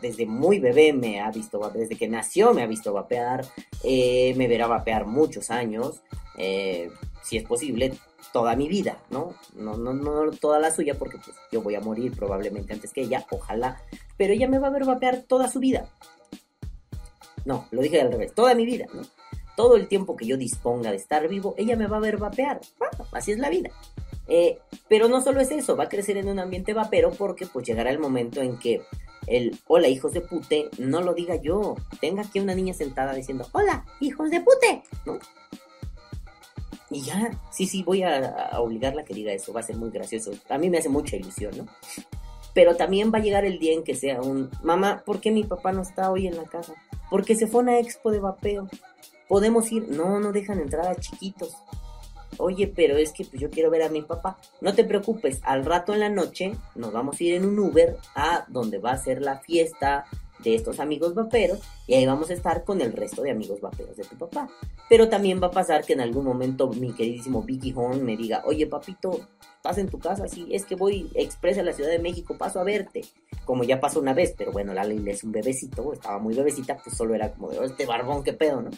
[0.00, 3.44] Desde muy bebé me ha visto vapear, desde que nació me ha visto vapear,
[3.82, 6.02] eh, me verá vapear muchos años,
[6.36, 6.90] eh,
[7.22, 7.94] si es posible,
[8.32, 9.34] toda mi vida, ¿no?
[9.54, 13.02] No, no, no toda la suya, porque pues yo voy a morir probablemente antes que
[13.02, 13.82] ella, ojalá,
[14.16, 15.88] pero ella me va a ver vapear toda su vida.
[17.44, 19.02] No, lo dije al revés, toda mi vida, ¿no?
[19.56, 22.60] Todo el tiempo que yo disponga de estar vivo, ella me va a ver vapear.
[22.78, 23.70] Bueno, así es la vida.
[24.28, 27.66] Eh, pero no solo es eso, va a crecer en un ambiente vapero porque pues
[27.66, 28.82] llegará el momento en que
[29.26, 33.48] el hola hijos de pute no lo diga yo, tenga aquí una niña sentada diciendo
[33.52, 35.18] hola hijos de pute, ¿no?
[36.90, 39.90] Y ya, sí, sí, voy a, obligarla a que diga eso, va a ser muy
[39.90, 40.32] gracioso.
[40.48, 41.66] A mí me hace mucha ilusión, ¿no?
[42.54, 45.44] Pero también va a llegar el día en que sea un, mamá, ¿por qué mi
[45.44, 46.74] papá no está hoy en la casa?
[47.10, 48.68] Porque se fue a una expo de vapeo.
[49.28, 49.88] ¿Podemos ir?
[49.90, 51.54] No, no dejan entrar a chiquitos.
[52.38, 54.38] Oye, pero es que pues, yo quiero ver a mi papá.
[54.60, 57.96] No te preocupes, al rato en la noche nos vamos a ir en un Uber
[58.14, 60.06] a donde va a ser la fiesta
[60.38, 63.96] de estos amigos vaperos y ahí vamos a estar con el resto de amigos vaperos
[63.96, 64.48] de tu papá.
[64.88, 68.42] Pero también va a pasar que en algún momento mi queridísimo Vicky Horn me diga,
[68.46, 69.20] oye papito,
[69.56, 70.28] ¿estás en tu casa?
[70.28, 73.04] Sí, es que voy expresa a la Ciudad de México, paso a verte.
[73.44, 76.76] Como ya pasó una vez, pero bueno, la ley es un bebecito, estaba muy bebecita,
[76.76, 78.70] pues solo era como de, este barbón, qué pedo, ¿no?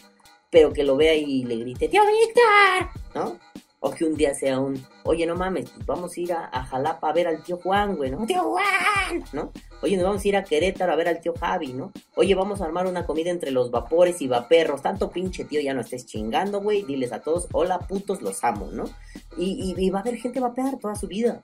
[0.49, 3.50] Pero que lo vea y le grite, tío Víctor, ¿no?
[3.83, 7.09] O que un día sea un, oye, no mames, pues vamos a ir a, Jalapa
[7.09, 8.27] a ver al tío Juan, güey, ¿no?
[8.27, 9.23] ¡Tío Juan!
[9.33, 9.51] ¿No?
[9.81, 11.91] Oye, nos vamos a ir a Querétaro a ver al tío Javi, ¿no?
[12.15, 14.83] Oye, vamos a armar una comida entre los vapores y vaperros.
[14.83, 16.83] Tanto pinche tío, ya no estés chingando, güey.
[16.83, 18.85] Diles a todos, hola putos, los amo, ¿no?
[19.35, 21.43] Y, va a haber gente vapear toda su vida.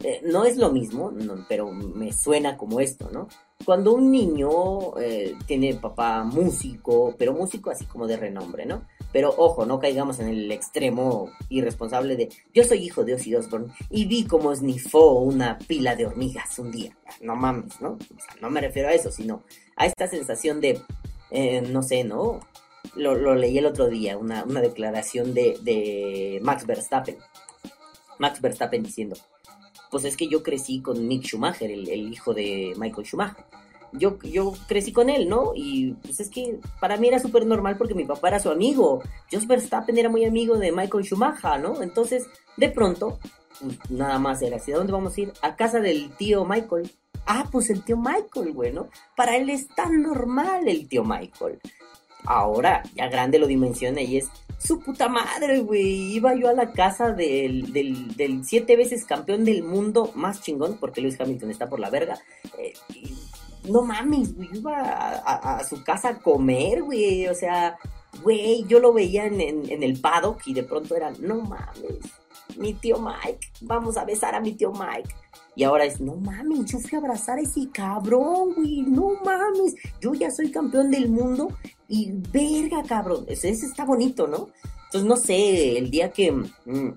[0.00, 1.12] Eh, no es lo mismo,
[1.48, 3.28] pero me suena como esto, ¿no?
[3.64, 8.82] Cuando un niño eh, tiene papá músico, pero músico así como de renombre, ¿no?
[9.16, 13.72] Pero ojo, no caigamos en el extremo irresponsable de yo soy hijo de Ozzy Osbourne
[13.88, 16.94] y vi cómo esnifó una pila de hormigas un día.
[17.22, 17.92] No mames, ¿no?
[17.92, 19.42] O sea, no me refiero a eso, sino
[19.74, 20.82] a esta sensación de,
[21.30, 22.40] eh, no sé, ¿no?
[22.94, 27.16] Lo, lo, leí el otro día, una, una declaración de, de Max Verstappen.
[28.18, 29.16] Max Verstappen diciendo,
[29.90, 33.46] pues es que yo crecí con Mick Schumacher, el hijo de Michael Schumacher
[33.92, 35.52] yo, yo crecí con él, ¿no?
[35.54, 39.02] Y pues es que para mí era súper normal porque mi papá era su amigo.
[39.30, 41.82] Jos Verstappen era muy amigo de Michael Schumacher, ¿no?
[41.82, 43.18] Entonces, de pronto,
[43.60, 45.32] pues, nada más era así, ¿a dónde vamos a ir?
[45.42, 46.90] A casa del tío Michael.
[47.26, 48.88] Ah, pues el tío Michael, güey, ¿no?
[49.16, 51.58] Para él es tan normal el tío Michael.
[52.24, 56.14] Ahora, ya grande lo dimensiona y es su puta madre, güey.
[56.14, 60.76] Iba yo a la casa del, del, del, siete veces campeón del mundo más chingón,
[60.78, 62.18] porque Lewis Hamilton está por la verga.
[62.58, 62.74] Eh,
[63.68, 67.78] no mames, güey, iba a, su casa a comer, güey, o sea,
[68.22, 71.98] güey, yo lo veía en, el paddock y de pronto era, no mames,
[72.56, 75.14] mi tío Mike, vamos a besar a mi tío Mike.
[75.54, 79.74] Y ahora es, no mames, yo fui a abrazar a ese cabrón, güey, no mames,
[80.00, 81.48] yo ya soy campeón del mundo
[81.88, 84.48] y verga, cabrón, ese, está bonito, ¿no?
[84.84, 86.30] Entonces, no sé, el día que...
[86.32, 86.90] Mmm,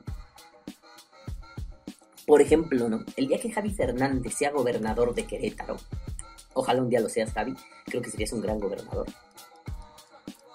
[2.30, 3.04] por ejemplo, ¿no?
[3.16, 5.78] El día que Javi Fernández sea gobernador de Querétaro,
[6.60, 7.56] Ojalá un día lo seas, Javi.
[7.86, 9.08] Creo que serías un gran gobernador.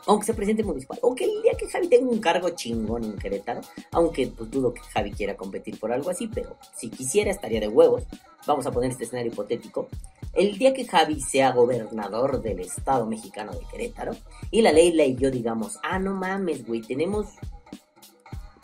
[0.06, 0.98] Aunque sea presidente municipal.
[1.00, 3.62] O que el día que Javi tenga un cargo chingón en Querétaro.
[3.92, 6.28] Aunque pues dudo que Javi quiera competir por algo así.
[6.28, 8.02] Pero si quisiera estaría de huevos.
[8.46, 9.88] Vamos a poner este escenario hipotético.
[10.34, 14.14] El día que Javi sea gobernador del Estado mexicano de Querétaro.
[14.50, 17.28] Y la Leila y yo digamos, ah, no mames, güey, tenemos,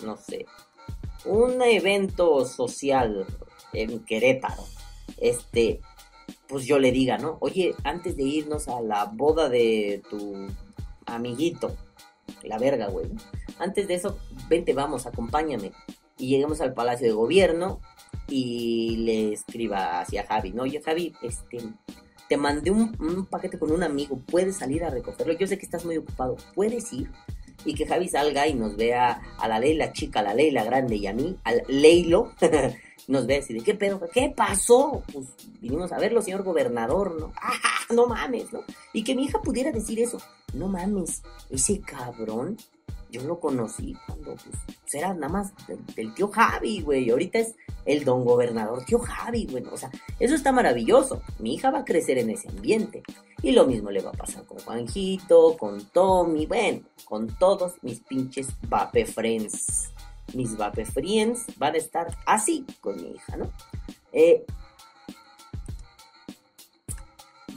[0.05, 0.45] no sé,
[1.25, 3.25] un evento social
[3.73, 4.63] en Querétaro.
[5.17, 5.81] Este,
[6.51, 7.39] pues yo le diga, ¿no?
[7.41, 10.49] Oye, antes de irnos a la boda de tu
[11.07, 11.77] amiguito,
[12.43, 13.07] la verga, güey.
[13.59, 15.71] Antes de eso, vente, vamos, acompáñame.
[16.19, 17.81] Y lleguemos al Palacio de Gobierno
[18.29, 20.65] y le escriba hacia Javi, ¿no?
[20.65, 21.59] Oye, Javi, este,
[22.29, 25.33] te mandé un, un, paquete con un amigo, puedes salir a recogerlo.
[25.35, 27.11] Yo sé que estás muy ocupado, puedes ir.
[27.65, 30.97] Y que Javi salga y nos vea a la Leila chica, a la Leila grande
[30.97, 32.33] y a mí, al Leilo.
[33.11, 34.01] Nos ve así de, ¿qué pedo?
[34.13, 35.03] ¿Qué pasó?
[35.13, 35.27] Pues
[35.61, 37.33] vinimos a verlo, señor gobernador, ¿no?
[37.43, 37.53] ¡Ah,
[37.93, 38.61] no mames, ¿no?
[38.93, 40.19] Y que mi hija pudiera decir eso,
[40.55, 42.57] no mames, ese cabrón,
[43.11, 45.53] yo lo conocí cuando, pues, era nada más
[45.97, 50.37] del, tío Javi, güey, ahorita es el don gobernador, tío Javi, güey, o sea, eso
[50.37, 53.03] está maravilloso, mi hija va a crecer en ese ambiente.
[53.43, 57.99] Y lo mismo le va a pasar con Juanjito, con Tommy, bueno, con todos mis
[58.01, 59.91] pinches vape friends
[60.35, 63.51] mis vape friends van a estar así con mi hija, ¿no?
[64.13, 64.45] Eh,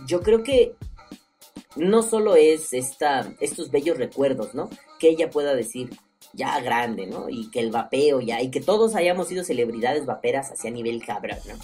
[0.05, 0.75] yo creo que
[1.75, 4.69] no solo es esta, estos bellos recuerdos, ¿no?
[4.99, 5.89] Que ella pueda decir
[6.33, 7.29] ya grande, ¿no?
[7.29, 11.37] Y que el vapeo ya, y que todos hayamos sido celebridades vaperas hacia nivel cabrón,
[11.47, 11.55] ¿no?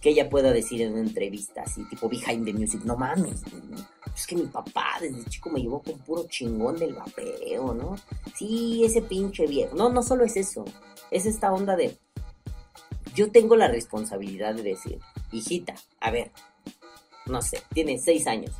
[0.00, 3.76] Que ella pueda decir en una entrevista así, tipo behind the music, no mames, ¿no?
[4.18, 7.96] Es que mi papá desde chico me llevó con puro chingón del vapeo, ¿no?
[8.34, 9.76] Sí, ese pinche viejo.
[9.76, 10.64] No, no solo es eso,
[11.12, 11.96] es esta onda de,
[13.14, 14.98] yo tengo la responsabilidad de decir,
[15.30, 16.32] hijita, a ver,
[17.26, 18.56] no sé, tiene seis años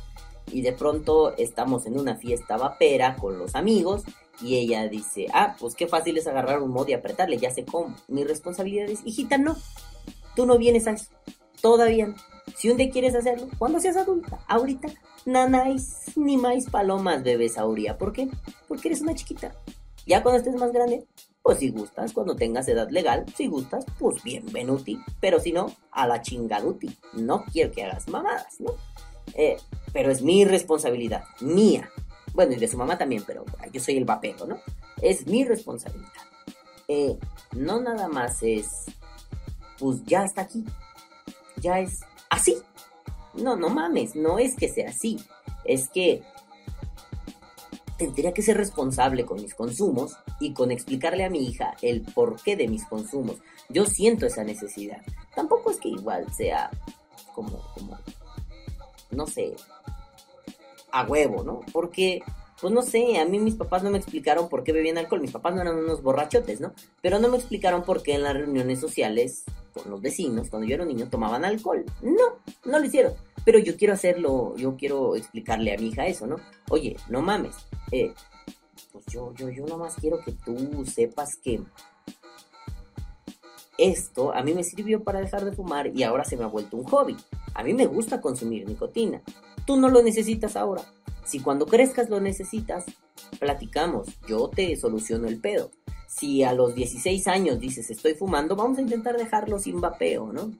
[0.49, 4.03] y de pronto estamos en una fiesta vapera con los amigos
[4.41, 7.65] y ella dice, ah, pues qué fácil es agarrar un mod y apretarle, ya sé
[7.65, 7.97] cómo.
[8.07, 9.57] Mi responsabilidad es, hijita, no,
[10.37, 11.11] tú no vienes a eso,
[11.61, 12.15] todavía no.
[12.55, 14.89] Si un día quieres hacerlo, cuando seas adulta, ahorita,
[15.25, 17.97] nanáis ni más palomas, bebés Auría.
[17.97, 18.29] ¿Por qué?
[18.67, 19.53] Porque eres una chiquita.
[20.05, 21.05] Ya cuando estés más grande,
[21.41, 24.99] pues si gustas, cuando tengas edad legal, si gustas, pues bienvenuti.
[25.19, 26.97] Pero si no, a la chingaduti.
[27.13, 28.71] No quiero que hagas mamadas, ¿no?
[29.35, 29.57] Eh,
[29.93, 31.89] pero es mi responsabilidad, mía.
[32.33, 34.59] Bueno, y de su mamá también, pero yo soy el vapero, ¿no?
[35.01, 36.09] Es mi responsabilidad.
[36.87, 37.17] Eh,
[37.55, 38.85] no nada más es,
[39.77, 40.65] pues ya está aquí.
[41.57, 42.57] Ya es así.
[43.33, 45.19] No, no mames, no es que sea así.
[45.65, 46.21] Es que
[47.97, 52.55] tendría que ser responsable con mis consumos y con explicarle a mi hija el porqué
[52.55, 53.37] de mis consumos.
[53.67, 55.01] Yo siento esa necesidad.
[55.35, 56.71] Tampoco es que igual sea
[57.35, 57.97] como, como,
[59.11, 59.53] no sé,
[60.91, 61.61] a huevo, ¿no?
[61.71, 62.21] Porque,
[62.61, 65.21] pues no sé, a mí mis papás no me explicaron por qué bebían alcohol.
[65.21, 66.73] Mis papás no eran unos borrachotes, ¿no?
[67.01, 69.43] Pero no me explicaron por qué en las reuniones sociales
[69.73, 71.85] con los vecinos, cuando yo era niño, tomaban alcohol.
[72.01, 73.13] No, no lo hicieron.
[73.45, 76.35] Pero yo quiero hacerlo, yo quiero explicarle a mi hija eso, ¿no?
[76.69, 77.55] Oye, no mames.
[77.91, 78.13] Eh,
[78.91, 81.61] pues yo, yo, yo nomás quiero que tú sepas que
[83.77, 86.75] esto a mí me sirvió para dejar de fumar y ahora se me ha vuelto
[86.75, 87.15] un hobby.
[87.53, 89.21] A mí me gusta consumir nicotina.
[89.65, 90.83] Tú no lo necesitas ahora.
[91.25, 92.85] Si cuando crezcas lo necesitas,
[93.39, 94.07] platicamos.
[94.27, 95.71] Yo te soluciono el pedo.
[96.07, 100.51] Si a los 16 años dices estoy fumando, vamos a intentar dejarlo sin vapeo, ¿no?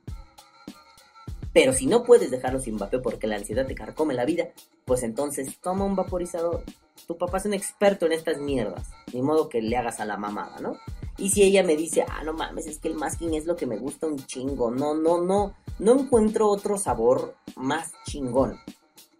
[1.51, 4.49] Pero si no puedes dejarlo sin vapeo porque la ansiedad te carcome la vida,
[4.85, 6.63] pues entonces toma un vaporizador.
[7.07, 8.87] Tu papá es un experto en estas mierdas.
[9.11, 10.77] Ni modo que le hagas a la mamada, ¿no?
[11.17, 13.65] Y si ella me dice, ah, no mames, es que el masking es lo que
[13.65, 14.69] me gusta un chingo.
[14.69, 15.55] No, no, no.
[15.79, 18.59] No encuentro otro sabor más chingón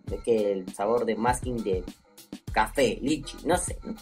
[0.09, 1.83] de que el sabor de masking de
[2.51, 3.95] café, lichi, no sé, ¿no?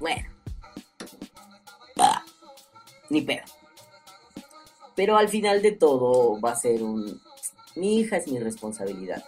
[0.00, 0.28] Bueno.
[3.10, 3.42] Ni pedo.
[4.94, 7.20] Pero al final de todo va a ser un...
[7.76, 9.24] Mi hija es mi responsabilidad.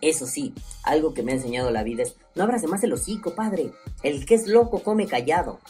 [0.00, 3.34] Eso sí, algo que me ha enseñado la vida es, no abras más el hocico,
[3.34, 3.72] padre.
[4.02, 5.60] El que es loco come callado.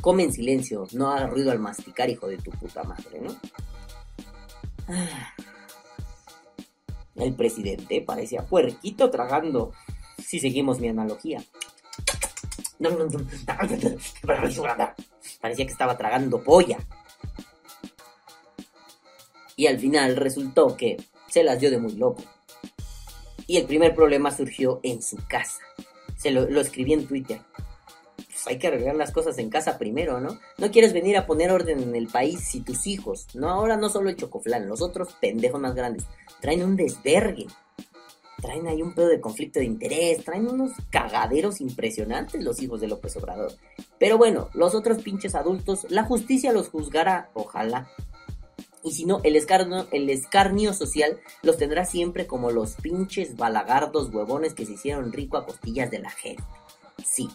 [0.00, 3.36] Come en silencio, no haga ruido al masticar, hijo de tu puta madre, ¿no?
[4.88, 5.34] Ah.
[7.16, 9.72] El presidente parecía puerquito tragando,
[10.18, 11.42] si seguimos mi analogía.
[15.40, 16.78] Parecía que estaba tragando polla.
[19.54, 20.96] Y al final resultó que
[21.28, 22.24] se las dio de muy loco.
[23.46, 25.60] Y el primer problema surgió en su casa.
[26.16, 27.40] Se lo, lo escribí en Twitter.
[28.42, 30.38] Pues hay que arreglar las cosas en casa primero, ¿no?
[30.56, 33.90] No quieres venir a poner orden en el país si tus hijos, no ahora no
[33.90, 36.06] solo el chocoflán, los otros pendejos más grandes,
[36.40, 37.46] traen un desvergue
[38.40, 42.88] traen ahí un pedo de conflicto de interés, traen unos cagaderos impresionantes los hijos de
[42.88, 43.52] López Obrador.
[43.98, 47.90] Pero bueno, los otros pinches adultos, la justicia los juzgará, ojalá.
[48.82, 54.12] Y si no, el escarnio, el escarnio social los tendrá siempre como los pinches balagardos
[54.12, 56.42] huevones que se hicieron rico a costillas de la gente.
[57.04, 57.28] Sí,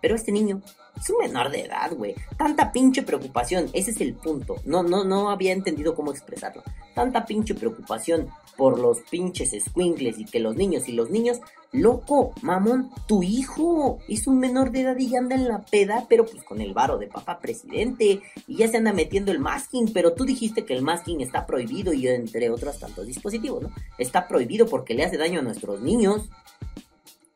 [0.00, 0.62] pero este niño
[1.00, 2.14] es un menor de edad, güey.
[2.36, 4.56] Tanta pinche preocupación, ese es el punto.
[4.64, 6.62] No, no, no había entendido cómo expresarlo.
[6.94, 11.38] Tanta pinche preocupación por los pinches squinkles y que los niños y los niños,
[11.70, 16.06] loco, mamón, tu hijo es un menor de edad y ya anda en la peda,
[16.08, 19.92] pero pues con el varo de papá presidente y ya se anda metiendo el masking,
[19.92, 23.70] pero tú dijiste que el masking está prohibido y entre otros tantos dispositivos, ¿no?
[23.96, 26.28] Está prohibido porque le hace daño a nuestros niños.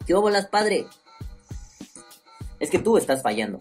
[0.05, 0.87] ¿Qué bolas, padre?
[2.63, 3.59] Es que tú estás fallando.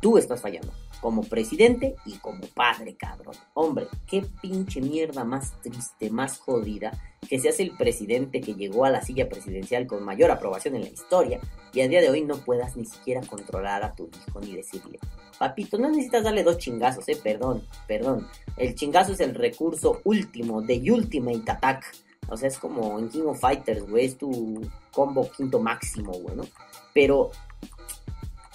[0.00, 0.70] Tú estás fallando.
[1.00, 3.34] Como presidente y como padre, cabrón.
[3.54, 6.92] Hombre, qué pinche mierda más triste, más jodida,
[7.26, 10.90] que seas el presidente que llegó a la silla presidencial con mayor aprobación en la
[10.90, 11.40] historia
[11.72, 14.98] y a día de hoy no puedas ni siquiera controlar a tu hijo ni decirle,
[15.38, 18.28] papito, no necesitas darle dos chingazos, eh, perdón, perdón.
[18.58, 21.82] El chingazo es el recurso último de Ultimate Attack.
[22.28, 24.60] O sea, es como en King of Fighters, güey, es tu
[24.92, 26.44] combo quinto máximo, güey, ¿no?
[26.92, 27.30] Pero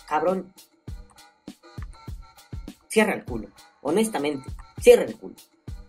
[0.10, 0.52] cabrón,
[2.88, 3.50] cierra el culo.
[3.82, 4.50] Honestamente,
[4.82, 5.36] cierra el culo.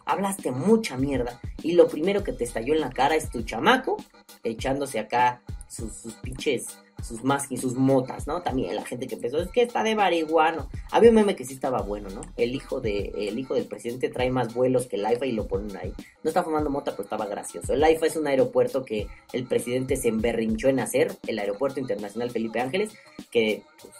[0.05, 3.97] Hablaste mucha mierda y lo primero que te estalló en la cara es tu chamaco
[4.45, 6.66] echándose acá sus, sus pinches,
[7.03, 8.43] sus y sus motas, ¿no?
[8.43, 10.68] También la gente que empezó, es que está de marihuano.
[10.91, 12.23] Había un meme que sí estaba bueno, ¿no?
[12.37, 15.47] El hijo, de, el hijo del presidente trae más vuelos que el AIFA y lo
[15.47, 15.93] ponen ahí.
[16.23, 17.73] No está fumando mota, pero estaba gracioso.
[17.73, 22.31] El AIFA es un aeropuerto que el presidente se emberrinchó en hacer, el Aeropuerto Internacional
[22.31, 22.91] Felipe Ángeles,
[23.31, 23.95] que pues,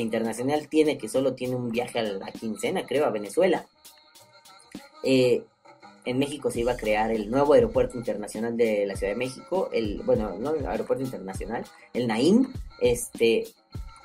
[0.00, 3.66] internacional tiene, que solo tiene un viaje a la quincena, creo, a Venezuela.
[5.02, 5.42] Eh,
[6.04, 9.68] en México se iba a crear el nuevo aeropuerto internacional de la Ciudad de México,
[9.72, 13.44] el, bueno, no el aeropuerto internacional, el Naim, este,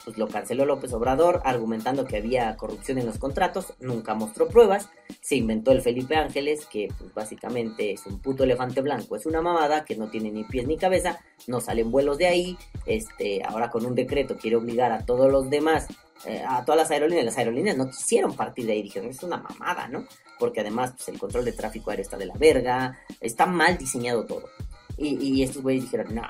[0.04, 4.90] pues lo canceló López Obrador argumentando que había corrupción en los contratos, nunca mostró pruebas,
[5.22, 9.42] se inventó el Felipe Ángeles, que pues básicamente es un puto elefante blanco, es una
[9.42, 13.70] mamada que no tiene ni pies ni cabeza, no salen vuelos de ahí, este, ahora
[13.70, 15.88] con un decreto quiere obligar a todos los demás,
[16.26, 19.38] eh, a todas las aerolíneas, las aerolíneas no quisieron partir de ahí, dijeron, es una
[19.38, 20.06] mamada, ¿no?
[20.40, 24.26] Porque además pues, el control de tráfico aéreo está de la verga, está mal diseñado
[24.26, 24.50] todo.
[24.98, 26.24] Y, y estos güeyes dijeron, no,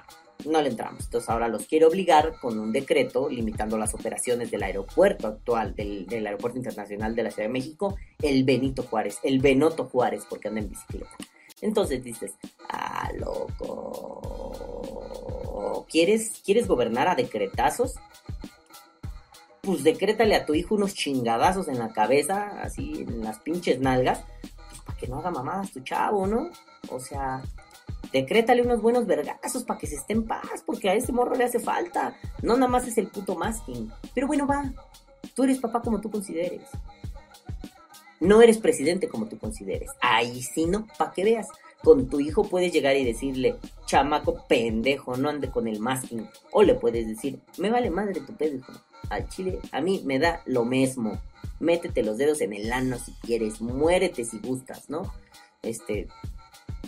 [0.46, 1.06] no le entramos.
[1.06, 6.08] Entonces ahora los quiere obligar con un decreto limitando las operaciones del aeropuerto actual, del,
[6.26, 10.62] Aeropuerto Internacional de la Ciudad de México, el Benito Juárez, el Benoto Juárez, porque anda
[10.62, 11.16] en bicicleta.
[11.62, 12.34] Entonces dices,
[12.70, 14.52] ah, loco,
[15.90, 17.96] ¿quieres, ¿quieres gobernar a decretazos?
[19.62, 24.24] Pues decrétale a tu hijo unos chingadazos en la cabeza, así en las pinches nalgas,
[24.42, 26.50] pues para que no haga mamadas tu chavo, ¿no?
[26.90, 27.44] O sea,
[28.12, 31.46] decrétale unos buenos vergazos para que se esté en paz, porque a ese morro le
[31.46, 32.16] hace falta.
[32.42, 33.92] No nada más es el puto masking.
[34.14, 34.72] Pero bueno, va.
[35.36, 36.62] Tú eres papá como tú consideres.
[38.20, 39.90] No eres presidente como tú consideres.
[40.00, 41.48] Ahí sí no, para que veas.
[41.84, 43.56] Con tu hijo puedes llegar y decirle,
[43.88, 46.30] chamaco pendejo, no ande con el masking.
[46.52, 48.74] O le puedes decir, me vale madre tu pedo, hijo.
[49.10, 51.20] Al chile, a mí me da lo mismo.
[51.60, 55.12] Métete los dedos en el ano si quieres, muérete si gustas, ¿no?
[55.64, 56.08] Este,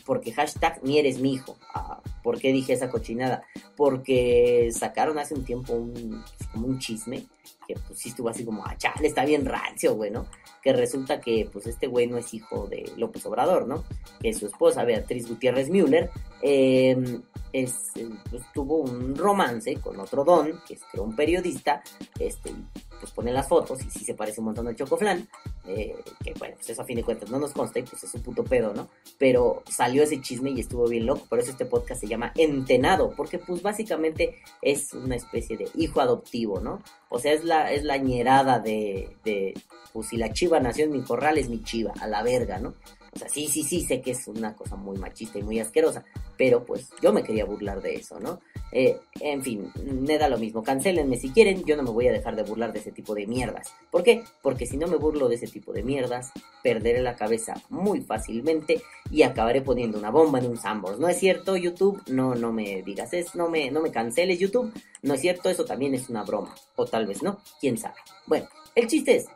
[0.06, 1.58] porque hashtag ni eres mi hijo.
[1.74, 3.44] Ah, ¿Por qué dije esa cochinada?
[3.76, 7.26] Porque sacaron hace un tiempo un, como un chisme
[7.68, 10.26] que pues sí estuvo así como, ah, chale, está bien rancio, güey, ¿no?
[10.62, 13.84] Que resulta que pues este güey no es hijo de López Obrador, ¿no?
[14.20, 16.10] Que su esposa, Beatriz Gutiérrez Müller,
[16.42, 17.22] eh,
[17.54, 17.92] es,
[18.30, 21.84] pues, tuvo un romance con otro don, que es un periodista,
[22.20, 22.52] este,
[23.00, 25.28] pues pone las fotos y sí se parece un montón al Chocoflan,
[25.68, 28.14] eh, que bueno, pues eso a fin de cuentas no nos consta y pues es
[28.14, 28.90] un puto pedo, ¿no?
[29.18, 33.14] Pero salió ese chisme y estuvo bien loco, por eso este podcast se llama Entenado,
[33.16, 36.82] porque pues básicamente es una especie de hijo adoptivo, ¿no?
[37.10, 39.54] O sea, es la, es la ñerada de, de,
[39.92, 42.74] pues si la chiva nació en mi corral es mi chiva, a la verga, ¿no?
[43.14, 46.04] O sea, sí, sí, sí, sé que es una cosa muy machista y muy asquerosa,
[46.38, 48.40] pero pues yo me quería burlar de eso, ¿no?
[48.72, 52.12] Eh, en fin, me da lo mismo, cancelenme si quieren, yo no me voy a
[52.12, 53.72] dejar de burlar de ese tipo de mierdas.
[53.92, 54.24] ¿Por qué?
[54.42, 56.32] Porque si no me burlo de ese tipo de mierdas,
[56.64, 61.00] perderé la cabeza muy fácilmente y acabaré poniendo una bomba en un Sambors.
[61.00, 62.02] ¿No es cierto, YouTube?
[62.08, 64.74] No, no me digas eso, no me, no me canceles, YouTube.
[65.04, 66.56] No es cierto, eso también es una broma.
[66.76, 67.96] O tal vez no, quién sabe.
[68.26, 69.28] Bueno, el chiste es,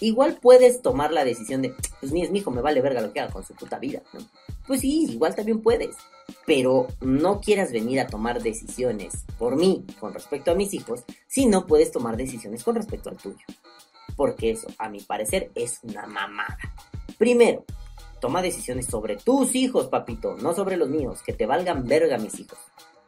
[0.00, 3.12] igual puedes tomar la decisión de, pues ni es mi hijo, me vale verga lo
[3.12, 4.20] que haga con su puta vida, ¿no?
[4.66, 5.96] Pues sí, igual también puedes,
[6.44, 11.46] pero no quieras venir a tomar decisiones por mí con respecto a mis hijos si
[11.46, 13.44] no puedes tomar decisiones con respecto al tuyo.
[14.16, 16.58] Porque eso, a mi parecer, es una mamada.
[17.18, 17.64] Primero,
[18.20, 22.40] toma decisiones sobre tus hijos, papito, no sobre los míos, que te valgan verga mis
[22.40, 22.58] hijos.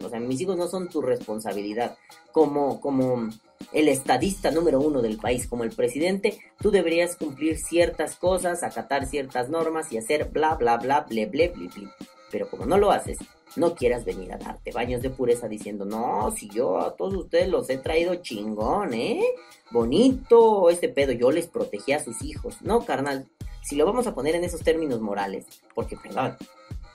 [0.05, 1.97] O sea, mis hijos no son tu responsabilidad.
[2.31, 3.29] Como, como
[3.73, 9.07] el estadista número uno del país, como el presidente, tú deberías cumplir ciertas cosas, acatar
[9.07, 11.91] ciertas normas y hacer bla, bla, bla, ble, ble, ble, ble.
[12.31, 13.19] Pero como no lo haces,
[13.57, 17.49] no quieras venir a darte baños de pureza diciendo, no, si yo a todos ustedes
[17.49, 19.25] los he traído chingón, ¿eh?
[19.71, 22.63] Bonito este pedo, yo les protegí a sus hijos.
[22.63, 23.29] No, carnal,
[23.63, 26.37] si lo vamos a poner en esos términos morales, porque, perdón,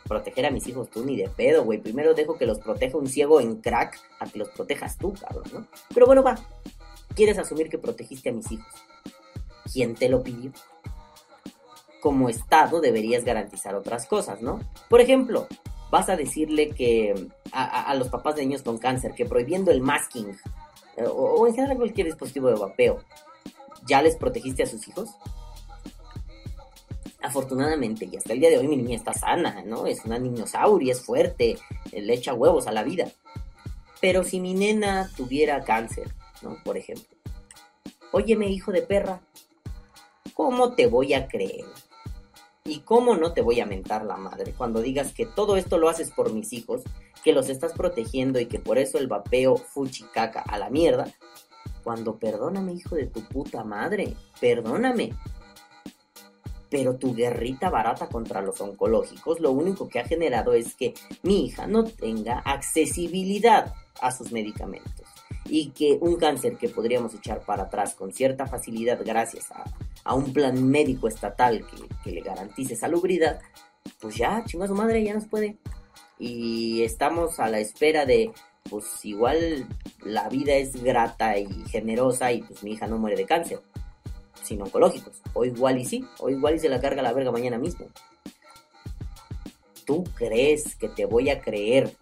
[0.07, 1.79] proteger a mis hijos tú ni de pedo, güey.
[1.79, 5.45] Primero dejo que los proteja un ciego en crack a que los protejas tú, cabrón,
[5.53, 5.67] ¿no?
[5.93, 6.37] Pero bueno, va.
[7.15, 8.73] ¿Quieres asumir que protegiste a mis hijos?
[9.71, 10.51] ¿Quién te lo pidió?
[12.01, 14.59] Como Estado deberías garantizar otras cosas, ¿no?
[14.89, 15.47] Por ejemplo,
[15.89, 19.81] vas a decirle que a, a los papás de niños con cáncer que prohibiendo el
[19.81, 20.37] masking
[20.97, 23.03] eh, o, o en general cualquier dispositivo de vapeo,
[23.85, 25.11] ¿ya les protegiste a sus hijos?
[27.23, 29.87] Afortunadamente, y hasta el día de hoy mi niña está sana, ¿no?
[29.87, 31.57] Es una niñosauria, es fuerte,
[31.91, 33.09] le echa huevos a la vida.
[34.01, 36.57] Pero si mi nena tuviera cáncer, ¿no?
[36.65, 37.07] Por ejemplo.
[38.11, 39.21] Óyeme, hijo de perra,
[40.33, 41.65] ¿cómo te voy a creer?
[42.65, 45.89] ¿Y cómo no te voy a mentar la madre cuando digas que todo esto lo
[45.89, 46.83] haces por mis hijos,
[47.23, 51.07] que los estás protegiendo y que por eso el vapeo fuchicaca a la mierda?
[51.83, 55.13] Cuando perdóname, hijo de tu puta madre, perdóname,
[56.73, 61.45] pero tu guerrita barata contra los oncológicos lo único que ha generado es que mi
[61.45, 65.05] hija no tenga accesibilidad a sus medicamentos
[65.45, 69.51] y que un cáncer que podríamos echar para atrás con cierta facilidad gracias
[70.03, 73.39] a, un plan médico estatal que, que, le garantice salubridad,
[74.01, 75.57] pues ya, chinga su madre, ya nos puede.
[76.17, 78.31] Y estamos a la espera de,
[78.69, 79.67] pues igual
[80.03, 83.59] la vida es grata y generosa y pues mi hija no muere de cáncer
[84.43, 85.21] sin oncológicos.
[85.33, 87.87] O igual y sí, o igual y se la carga la verga mañana mismo.
[89.85, 91.95] ¿Tú crees que te voy a creer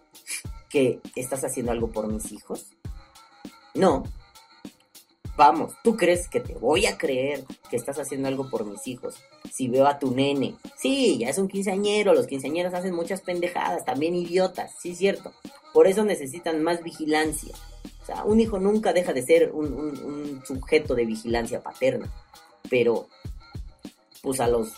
[0.68, 2.66] que estás haciendo algo por mis hijos?
[3.74, 4.04] No.
[5.36, 9.16] Vamos, ¿tú crees que te voy a creer que estás haciendo algo por mis hijos?
[9.50, 10.56] Si veo a tu nene.
[10.76, 15.32] Sí, ya es un quinceañero, los quinceañeros hacen muchas pendejadas, también idiotas, sí es cierto.
[15.72, 17.54] Por eso necesitan más vigilancia.
[18.02, 22.10] O sea, un hijo nunca deja de ser un, un- sujeto de vigilancia paterna.
[22.68, 23.06] Pero,
[24.22, 24.72] pues a los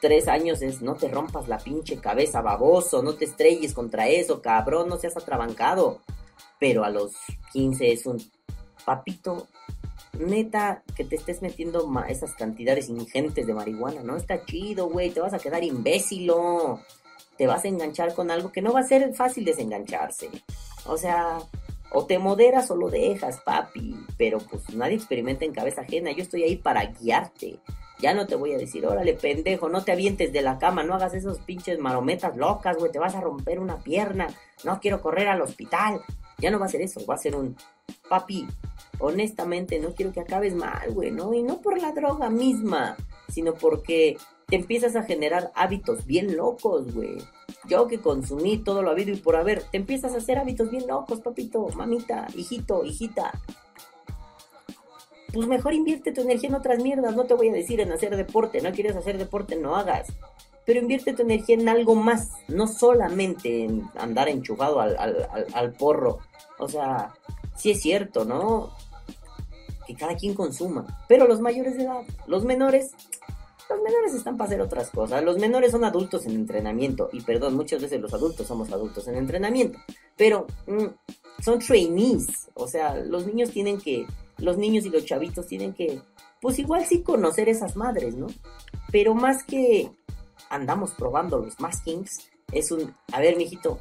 [0.00, 4.40] tres años es no te rompas la pinche cabeza, baboso, no te estrelles contra eso,
[4.42, 6.00] cabrón, no seas atrabancado.
[6.60, 7.12] Pero a los
[7.52, 8.22] 15 es un
[8.84, 9.48] papito,
[10.18, 15.20] neta, que te estés metiendo esas cantidades ingentes de marihuana, no está chido, güey, te
[15.20, 16.80] vas a quedar imbécilo.
[17.36, 20.30] Te vas a enganchar con algo que no va a ser fácil desengancharse.
[20.86, 21.38] O sea,
[21.96, 23.96] o te moderas o lo dejas, papi.
[24.18, 26.12] Pero pues nadie experimenta en cabeza ajena.
[26.12, 27.58] Yo estoy ahí para guiarte.
[27.98, 30.94] Ya no te voy a decir, órale, pendejo, no te avientes de la cama, no
[30.94, 34.26] hagas esos pinches marometas locas, güey, te vas a romper una pierna.
[34.62, 36.02] No quiero correr al hospital.
[36.36, 37.56] Ya no va a ser eso, va a ser un
[38.10, 38.46] papi.
[38.98, 41.32] Honestamente, no quiero que acabes mal, güey, ¿no?
[41.32, 42.94] Y no por la droga misma,
[43.30, 44.18] sino porque
[44.48, 47.16] te empiezas a generar hábitos bien locos, güey.
[47.68, 50.86] Yo que consumí todo lo habido y por haber, te empiezas a hacer hábitos bien
[50.86, 53.32] locos, papito, mamita, hijito, hijita.
[55.32, 57.14] Pues mejor invierte tu energía en otras mierdas.
[57.14, 58.60] No te voy a decir en hacer deporte.
[58.62, 60.08] No quieres hacer deporte, no hagas.
[60.64, 62.30] Pero invierte tu energía en algo más.
[62.48, 64.96] No solamente en andar enchufado al,
[65.52, 66.18] al- porro.
[66.58, 67.12] O sea,
[67.56, 68.70] sí es cierto, ¿no?
[69.86, 71.04] Que cada quien consuma.
[71.08, 72.92] Pero los mayores de edad, los menores,
[73.68, 75.24] los menores están para hacer otras cosas.
[75.24, 77.08] Los menores son adultos en entrenamiento.
[77.12, 79.78] Y perdón, muchas veces los adultos somos adultos en entrenamiento.
[80.16, 82.48] Pero mm, son trainees.
[82.54, 84.06] O sea, los niños tienen que,
[84.38, 86.00] los niños y los chavitos tienen que,
[86.40, 88.28] pues igual sí conocer esas madres, ¿no?
[88.92, 89.90] Pero más que
[90.48, 93.80] andamos probando los maskings, es un, a ver, mijito,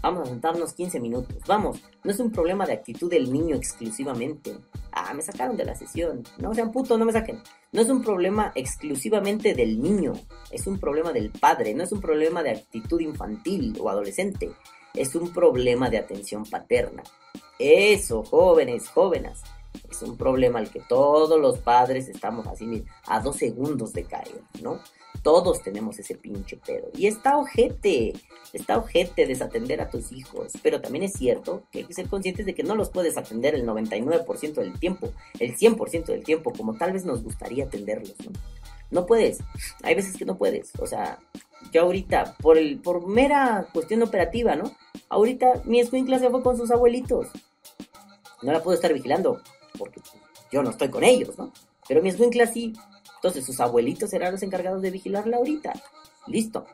[0.00, 1.36] vamos a sentarnos 15 minutos.
[1.46, 4.56] Vamos, no es un problema de actitud del niño exclusivamente.
[4.92, 6.24] Ah, me sacaron de la sesión.
[6.38, 7.42] No sean putos, no me saquen.
[7.72, 10.12] No es un problema exclusivamente del niño,
[10.50, 14.50] es un problema del padre, no es un problema de actitud infantil o adolescente,
[14.92, 17.02] es un problema de atención paterna.
[17.58, 19.40] Eso, jóvenes, jóvenes,
[19.90, 24.42] es un problema al que todos los padres estamos así, a dos segundos de caer,
[24.60, 24.78] ¿no?
[25.22, 26.88] Todos tenemos ese pinche pedo.
[26.96, 28.12] Y está ojete,
[28.52, 30.52] está ojete desatender a tus hijos.
[30.62, 33.54] Pero también es cierto que hay que ser conscientes de que no los puedes atender
[33.54, 38.32] el 99% del tiempo, el 100% del tiempo, como tal vez nos gustaría atenderlos, ¿no?
[38.90, 39.38] No puedes.
[39.82, 40.72] Hay veces que no puedes.
[40.78, 41.18] O sea,
[41.72, 44.70] yo ahorita, por, el, por mera cuestión operativa, ¿no?
[45.08, 47.28] Ahorita mi escuincla se fue con sus abuelitos.
[48.42, 49.40] No la puedo estar vigilando,
[49.78, 50.00] porque
[50.50, 51.52] yo no estoy con ellos, ¿no?
[51.88, 52.74] Pero mi escuincla sí.
[53.22, 55.72] Entonces sus abuelitos serán los encargados de vigilarla ahorita.
[56.26, 56.66] Listo.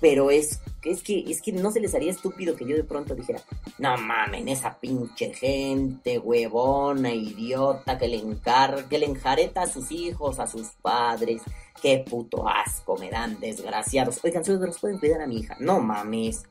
[0.00, 3.14] Pero es, es que es que no se les haría estúpido que yo de pronto
[3.14, 3.40] dijera,
[3.78, 9.92] no mamen, esa pinche gente huevona, idiota, que le encar que le enjareta a sus
[9.92, 11.42] hijos, a sus padres,
[11.80, 14.18] qué puto asco me dan, desgraciados.
[14.24, 15.56] Oigan, suegros, pueden cuidar a mi hija.
[15.60, 16.42] No mames.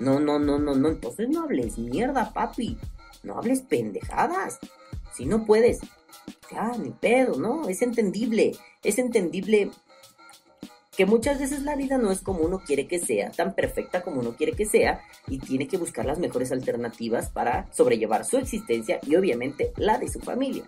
[0.00, 0.88] No, no, no, no, no.
[0.88, 2.76] Entonces no hables mierda, papi.
[3.22, 4.58] No hables pendejadas.
[5.14, 5.80] Si no puedes,
[6.50, 7.68] ya, ni pedo, ¿no?
[7.68, 8.52] Es entendible.
[8.82, 9.70] Es entendible
[10.96, 14.20] que muchas veces la vida no es como uno quiere que sea, tan perfecta como
[14.20, 19.00] uno quiere que sea, y tiene que buscar las mejores alternativas para sobrellevar su existencia
[19.06, 20.62] y obviamente la de su familia.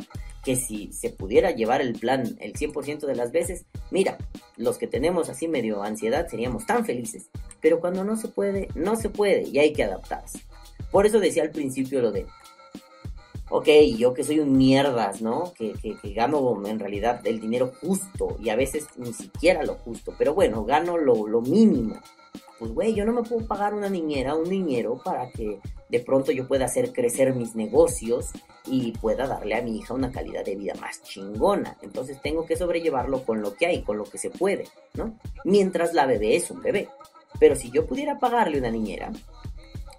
[0.44, 4.16] Que si se pudiera llevar el plan el 100% de las veces, mira,
[4.56, 7.26] los que tenemos así medio ansiedad seríamos tan felices,
[7.60, 10.40] pero cuando no se puede, no se puede y hay que adaptarse.
[10.90, 12.26] Por eso decía al principio lo de,
[13.52, 15.52] ok, yo que soy un mierdas, ¿no?
[15.52, 19.74] Que, que, que gano en realidad el dinero justo y a veces ni siquiera lo
[19.74, 21.96] justo, pero bueno, gano lo, lo mínimo.
[22.58, 26.32] Pues güey, yo no me puedo pagar una niñera, un niñero para que de pronto
[26.32, 28.30] yo pueda hacer crecer mis negocios
[28.64, 31.76] y pueda darle a mi hija una calidad de vida más chingona.
[31.82, 35.18] Entonces tengo que sobrellevarlo con lo que hay, con lo que se puede, ¿no?
[35.44, 36.88] Mientras la bebé es un bebé.
[37.38, 39.12] Pero si yo pudiera pagarle una niñera,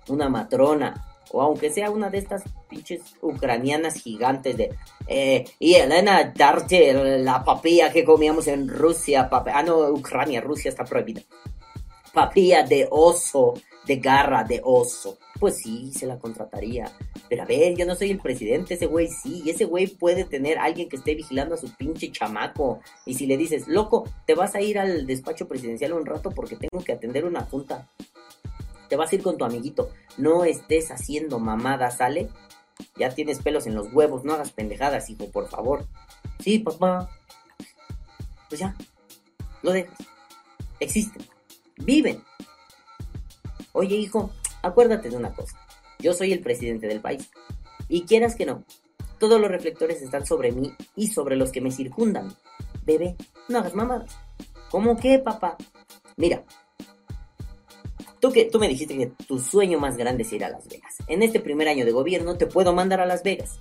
[0.07, 4.69] una matrona, o aunque sea una de estas pinches ucranianas gigantes de
[5.07, 10.69] eh, y Elena darte la papilla que comíamos en Rusia, papi- ah no, Ucrania, Rusia
[10.69, 11.21] está prohibida.
[12.13, 13.55] Papilla de oso,
[13.87, 15.17] de garra de oso.
[15.39, 16.89] Pues sí, se la contrataría.
[17.27, 20.23] Pero a ver, yo no soy el presidente, ese güey sí, y ese güey puede
[20.23, 22.79] tener alguien que esté vigilando a su pinche chamaco.
[23.05, 26.55] Y si le dices, loco, te vas a ir al despacho presidencial un rato porque
[26.55, 27.89] tengo que atender una junta.
[28.93, 29.89] Te vas a ir con tu amiguito.
[30.19, 32.29] No estés haciendo mamada, ¿sale?
[32.95, 35.87] Ya tienes pelos en los huevos, no hagas pendejadas, hijo, por favor.
[36.41, 37.09] Sí, papá.
[38.49, 38.75] Pues ya,
[39.63, 39.97] lo dejas.
[40.79, 41.25] Existen,
[41.77, 42.23] viven.
[43.71, 44.29] Oye, hijo,
[44.61, 45.57] acuérdate de una cosa.
[45.97, 47.31] Yo soy el presidente del país.
[47.89, 48.63] Y quieras que no,
[49.17, 52.31] todos los reflectores están sobre mí y sobre los que me circundan.
[52.85, 53.15] Bebé,
[53.49, 54.15] no hagas mamadas.
[54.69, 55.57] ¿Cómo qué, papá?
[56.15, 56.43] Mira,
[58.23, 60.95] tú, que, tú me dijiste que tu sueño más grande es ir a Las Vegas.
[61.07, 63.59] En este primer año de gobierno te puedo mandar a Las Vegas.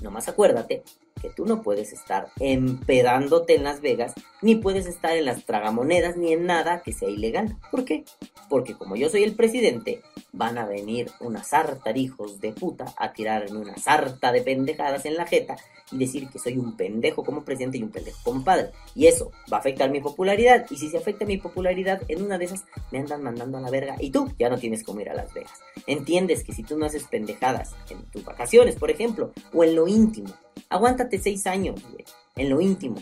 [0.00, 0.82] Nomás acuérdate
[1.20, 6.16] que tú no puedes estar empedándote en Las Vegas, ni puedes estar en las tragamonedas,
[6.16, 7.56] ni en nada que sea ilegal.
[7.70, 8.04] ¿Por qué?
[8.48, 10.02] Porque como yo soy el presidente,
[10.32, 15.04] van a venir unas sarta de hijos de puta a tirarme una sarta de pendejadas
[15.04, 15.56] en la jeta
[15.92, 18.70] y decir que soy un pendejo como presidente y un pendejo como padre.
[18.94, 20.66] Y eso va a afectar mi popularidad.
[20.70, 23.70] Y si se afecta mi popularidad, en una de esas me andan mandando a la
[23.70, 23.96] verga.
[23.98, 25.58] Y tú ya no tienes como ir a Las Vegas.
[25.86, 29.88] Entiendes que si tú no haces pendejadas en tus vacaciones, por ejemplo, o en lo
[29.88, 30.30] íntimo,
[30.70, 32.04] aguántate seis años, güey,
[32.36, 32.96] en lo íntimo.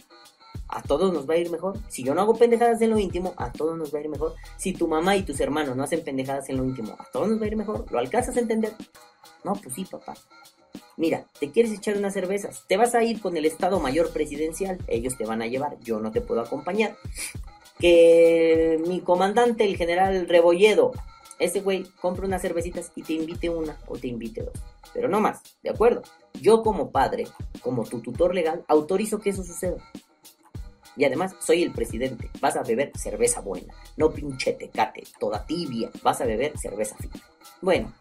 [0.69, 1.79] A todos nos va a ir mejor.
[1.89, 4.35] Si yo no hago pendejadas en lo íntimo, a todos nos va a ir mejor.
[4.57, 7.41] Si tu mamá y tus hermanos no hacen pendejadas en lo íntimo, a todos nos
[7.41, 7.91] va a ir mejor.
[7.91, 8.75] ¿Lo alcanzas a entender?
[9.45, 10.15] No, pues sí, papá.
[10.99, 14.79] Mira, te quieres echar unas cervezas, te vas a ir con el Estado Mayor Presidencial,
[14.89, 16.97] ellos te van a llevar, yo no te puedo acompañar.
[17.79, 20.93] Que mi comandante, el general Rebolledo,
[21.39, 24.59] ese güey compra unas cervecitas y te invite una o te invite dos.
[24.93, 26.03] Pero no más, ¿de acuerdo?
[26.41, 27.27] Yo como padre,
[27.63, 29.77] como tu tutor legal, autorizo que eso suceda.
[30.97, 32.31] Y además, soy el presidente.
[32.41, 35.91] Vas a beber cerveza buena, no pinche tecate, toda tibia.
[36.03, 37.15] Vas a beber cerveza fina.
[37.61, 37.95] Bueno,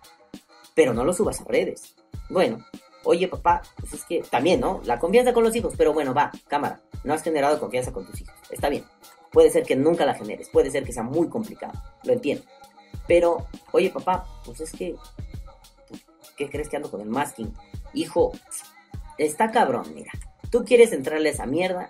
[0.73, 1.95] pero no lo subas a redes.
[2.29, 2.65] Bueno,
[3.03, 4.81] oye papá, pues es que también, ¿no?
[4.85, 6.81] La confianza con los hijos, pero bueno, va, cámara.
[7.03, 8.35] No has generado confianza con tus hijos.
[8.49, 8.83] Está bien.
[9.31, 11.73] Puede ser que nunca la generes, puede ser que sea muy complicado,
[12.03, 12.43] lo entiendo.
[13.07, 14.95] Pero, oye papá, pues es que,
[16.35, 17.53] ¿qué crees que ando con el masking?
[17.97, 18.31] Hijo,
[19.17, 20.11] está cabrón, mira.
[20.51, 21.89] Tú quieres entrarle a esa mierda,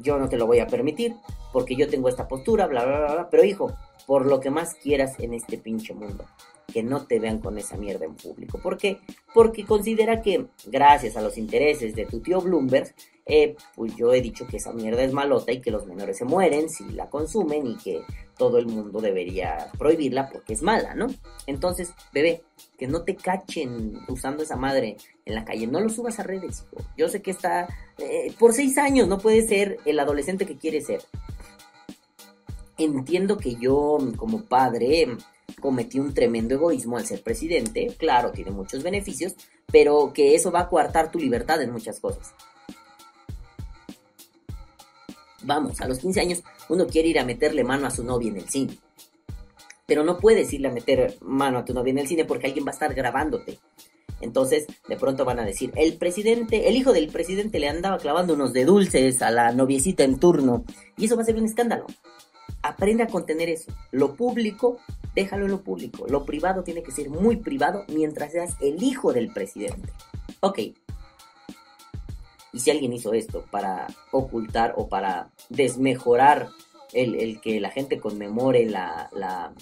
[0.00, 1.14] yo no te lo voy a permitir,
[1.52, 3.30] porque yo tengo esta postura, bla, bla, bla, bla.
[3.30, 3.76] Pero hijo,
[4.06, 6.24] por lo que más quieras en este pinche mundo,
[6.72, 8.60] que no te vean con esa mierda en público.
[8.62, 9.00] ¿Por qué?
[9.34, 12.94] Porque considera que, gracias a los intereses de tu tío Bloomberg,
[13.26, 16.24] eh, pues yo he dicho que esa mierda es malota y que los menores se
[16.24, 18.00] mueren si la consumen y que
[18.36, 21.06] todo el mundo debería prohibirla porque es mala, ¿no?
[21.46, 22.42] Entonces, bebé,
[22.78, 26.64] que no te cachen usando esa madre en la calle, no lo subas a redes,
[26.64, 26.84] hijo.
[26.96, 27.68] Yo sé que está,
[27.98, 31.02] eh, por seis años no puede ser el adolescente que quiere ser.
[32.78, 35.16] Entiendo que yo como padre
[35.60, 39.36] cometí un tremendo egoísmo al ser presidente, claro, tiene muchos beneficios,
[39.70, 42.34] pero que eso va a coartar tu libertad en muchas cosas.
[45.44, 46.42] Vamos, a los 15 años
[46.72, 48.78] uno quiere ir a meterle mano a su novia en el cine.
[49.86, 52.64] Pero no puedes irle a meter mano a tu novia en el cine porque alguien
[52.64, 53.58] va a estar grabándote.
[54.22, 58.32] Entonces, de pronto van a decir, el presidente, el hijo del presidente le andaba clavando
[58.32, 60.64] unos de dulces a la noviecita en turno.
[60.96, 61.84] Y eso va a ser un escándalo.
[62.62, 63.70] Aprende a contener eso.
[63.90, 64.78] Lo público,
[65.14, 66.06] déjalo en lo público.
[66.08, 69.92] Lo privado tiene que ser muy privado mientras seas el hijo del presidente.
[70.40, 70.58] Ok,
[72.52, 76.50] y si alguien hizo esto para ocultar o para desmejorar
[76.92, 79.54] el, que la gente conmemore la, la...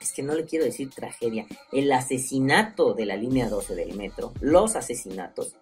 [0.00, 1.46] Es que no le quiero decir tragedia.
[1.72, 4.32] El asesinato de la línea 12 del metro.
[4.40, 5.56] Los asesinatos.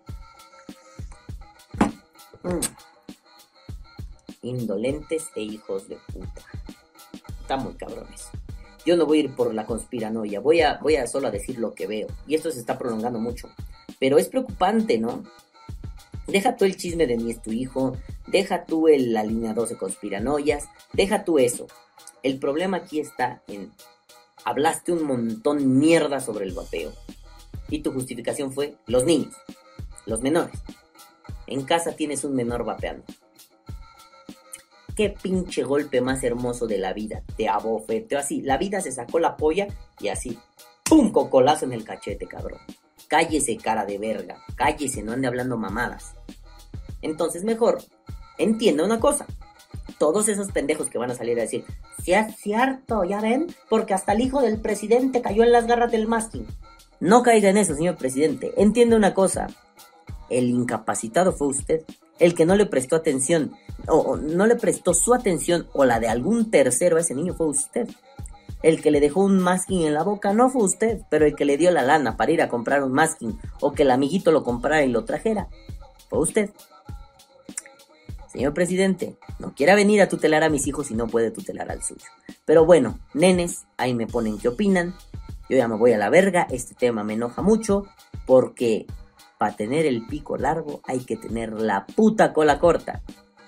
[2.42, 2.60] Mm.
[4.42, 6.42] Indolentes e hijos de puta.
[7.40, 8.28] Está muy cabrones.
[8.84, 11.58] Yo no voy a ir por la conspiranoia, voy a, voy a solo a decir
[11.58, 12.08] lo que veo.
[12.26, 13.48] Y esto se está prolongando mucho.
[14.02, 15.22] Pero es preocupante, ¿no?
[16.26, 17.96] Deja tú el chisme de mi es tu hijo,
[18.26, 21.68] deja tú el, la línea 12 conspiranoias, deja tú eso.
[22.24, 23.70] El problema aquí está en,
[24.44, 26.90] hablaste un montón mierda sobre el vapeo.
[27.68, 29.36] Y tu justificación fue los niños,
[30.04, 30.58] los menores.
[31.46, 33.04] En casa tienes un menor vapeando.
[34.96, 37.22] Qué pinche golpe más hermoso de la vida.
[37.36, 38.42] Te abofeteó así.
[38.42, 39.68] La vida se sacó la polla
[40.00, 40.36] y así.
[40.82, 41.12] ¡Pum!
[41.12, 42.58] Cocolazo en el cachete, cabrón.
[43.12, 44.38] Cállese, cara de verga.
[44.56, 46.14] Cállese, no ande hablando mamadas.
[47.02, 47.82] Entonces, mejor,
[48.38, 49.26] entienda una cosa.
[49.98, 51.62] Todos esos pendejos que van a salir a decir,
[52.02, 55.92] si es cierto, ya ven, porque hasta el hijo del presidente cayó en las garras
[55.92, 56.46] del masking.
[57.00, 58.54] No caiga en eso, señor presidente.
[58.56, 59.46] Entiende una cosa.
[60.30, 61.82] El incapacitado fue usted.
[62.18, 63.52] El que no le prestó atención,
[63.88, 67.34] o, o no le prestó su atención, o la de algún tercero a ese niño
[67.34, 67.90] fue usted.
[68.62, 71.44] El que le dejó un masking en la boca no fue usted, pero el que
[71.44, 74.44] le dio la lana para ir a comprar un masking o que el amiguito lo
[74.44, 75.48] comprara y lo trajera
[76.08, 76.50] fue usted.
[78.32, 81.82] Señor presidente, no quiera venir a tutelar a mis hijos y no puede tutelar al
[81.82, 82.06] suyo.
[82.46, 84.94] Pero bueno, nenes, ahí me ponen qué opinan.
[85.50, 87.84] Yo ya me voy a la verga, este tema me enoja mucho
[88.26, 88.86] porque
[89.36, 93.02] para tener el pico largo hay que tener la puta cola corta.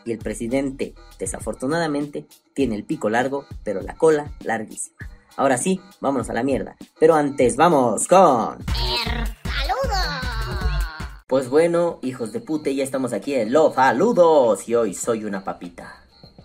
[0.04, 4.96] Y el presidente, desafortunadamente, tiene el pico largo, pero la cola larguísima.
[5.36, 6.76] Ahora sí, vámonos a la mierda.
[7.00, 8.64] Pero antes vamos con...
[11.26, 15.42] Pues bueno, hijos de puta, ya estamos aquí en Los Saludos y hoy soy una
[15.42, 16.04] papita.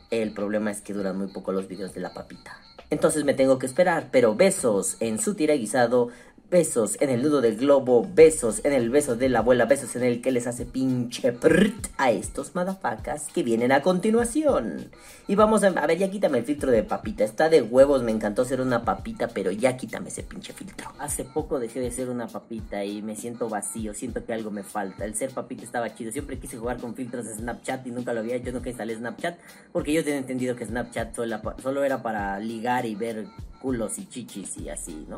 [0.09, 2.57] El problema es que duran muy poco los videos de la papita.
[2.89, 6.09] Entonces me tengo que esperar, pero besos en su tira guisado,
[6.49, 10.03] besos en el nudo del globo, besos en el beso de la abuela, besos en
[10.03, 14.89] el que les hace pinche prrt a estos madafacas que vienen a continuación.
[15.27, 18.11] Y vamos a, a ver, ya quítame el filtro de papita, está de huevos, me
[18.11, 20.91] encantó ser una papita, pero ya quítame ese pinche filtro.
[20.97, 24.63] Hace poco dejé de ser una papita y me siento vacío, siento que algo me
[24.63, 25.05] falta.
[25.05, 28.21] El ser papita estaba chido, siempre quise jugar con filtros de Snapchat y nunca lo
[28.21, 29.37] había hecho, nunca instalé Snapchat,
[29.71, 33.27] porque yo tenía entendido que Snapchat solo, solo era para ligar y ver
[33.61, 35.17] culos y chichis y así, ¿no?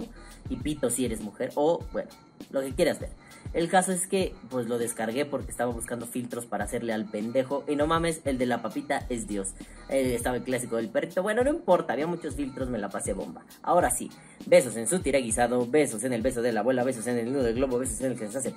[0.50, 2.10] Y pito si eres mujer, o bueno,
[2.50, 3.10] lo que quieras ver.
[3.54, 7.66] El caso es que, pues lo descargué porque estaba buscando filtros para hacerle al pendejo.
[7.68, 9.50] Y no mames, el de la papita es Dios.
[9.90, 11.22] Eh, estaba el clásico del perrito.
[11.22, 13.44] Bueno, no importa, había muchos filtros, me la pasé bomba.
[13.62, 14.10] Ahora sí,
[14.46, 17.34] besos en su tira guisado, besos en el beso de la abuela, besos en el
[17.34, 18.56] nudo del globo, besos en el que se hace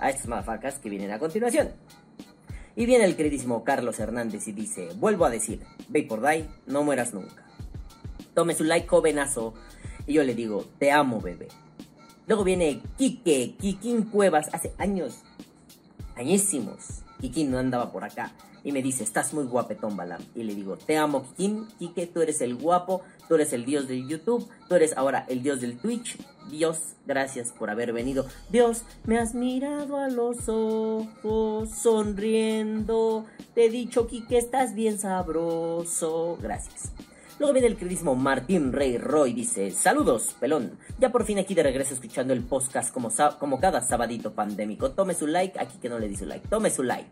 [0.00, 1.68] a estas madafacas que vienen a continuación.
[2.74, 7.14] Y viene el queridísimo Carlos Hernández y dice: Vuelvo a decir, Vapor Die, no mueras
[7.14, 7.44] nunca.
[8.34, 9.54] Tome su like, jovenazo.
[10.06, 11.48] Y yo le digo, te amo, bebé.
[12.26, 15.22] Luego viene Quique, Kikín Cuevas, hace años,
[16.14, 17.02] añísimos.
[17.20, 18.32] Kikín no andaba por acá.
[18.62, 20.22] Y me dice, estás muy guapetón, Balam.
[20.34, 21.66] Y le digo, te amo, Kikín.
[21.78, 25.42] Quique, tú eres el guapo, tú eres el dios del YouTube, tú eres ahora el
[25.42, 26.18] dios del Twitch.
[26.50, 28.26] Dios, gracias por haber venido.
[28.50, 33.24] Dios, me has mirado a los ojos, sonriendo.
[33.54, 36.38] Te he dicho, Quique, estás bien sabroso.
[36.40, 36.92] Gracias.
[37.40, 40.72] Luego viene el queridísimo Martín Rey Roy, dice, saludos, pelón.
[40.98, 44.90] Ya por fin aquí de regreso escuchando el podcast como, como cada sabadito pandémico.
[44.90, 47.08] Tome su like, aquí que no le di su like, tome su like.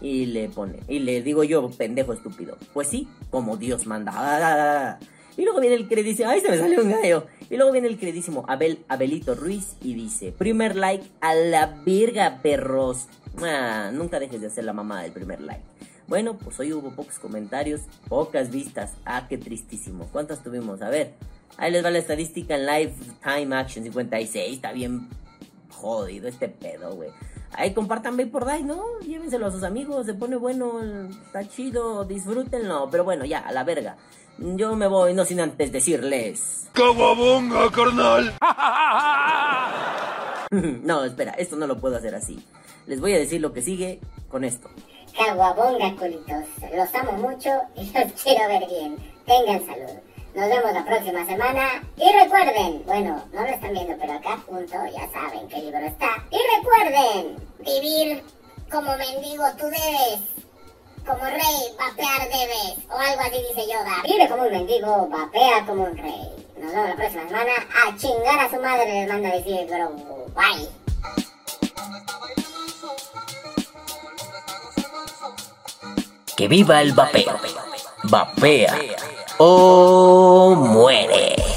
[0.00, 2.56] Y le pone, y le digo yo, pendejo estúpido.
[2.72, 5.00] Pues sí, como Dios manda.
[5.36, 7.26] Y luego viene el queridísimo, ay, se me salió un gallo.
[7.50, 12.38] Y luego viene el queridísimo Abel, Abelito Ruiz y dice, primer like a la verga,
[12.40, 13.08] perros.
[13.42, 15.71] Ah, nunca dejes de hacer la mamá del primer like.
[16.06, 18.92] Bueno, pues hoy hubo pocos comentarios, pocas vistas.
[19.04, 20.08] Ah, qué tristísimo.
[20.12, 20.82] ¿Cuántas tuvimos?
[20.82, 21.14] A ver.
[21.58, 24.54] Ahí les va la estadística en Lifetime Action 56.
[24.54, 25.08] Está bien
[25.70, 27.10] jodido este pedo, güey.
[27.54, 28.82] Ahí compartan por Die, ¿no?
[29.00, 30.80] Llévenselo a sus amigos, se pone bueno,
[31.26, 32.88] está chido, disfrútenlo.
[32.90, 33.96] Pero bueno, ya, a la verga.
[34.38, 36.70] Yo me voy, no sin antes decirles.
[36.72, 38.32] ¡Caguabonga, carnal!
[40.82, 42.42] no, espera, esto no lo puedo hacer así.
[42.86, 44.70] Les voy a decir lo que sigue con esto.
[45.16, 46.44] Caguabonga, culitos.
[46.74, 48.96] Los amo mucho y los quiero ver bien.
[49.26, 49.98] Tengan salud.
[50.34, 51.82] Nos vemos la próxima semana.
[51.96, 56.24] Y recuerden, bueno, no lo están viendo, pero acá junto ya saben qué libro está.
[56.30, 58.22] Y recuerden, vivir
[58.70, 60.20] como mendigo tú debes.
[61.06, 62.78] Como rey, vapear debes.
[62.88, 64.02] O algo así dice Yoda.
[64.04, 66.46] Vive como un mendigo, vapea como un rey.
[66.58, 67.52] Nos vemos la próxima semana.
[67.84, 70.26] A chingar a su madre les manda decir Grogu.
[70.34, 70.81] Bye.
[76.42, 77.38] Que viva el vapeo.
[78.02, 78.76] Vapea
[79.38, 81.51] o muere.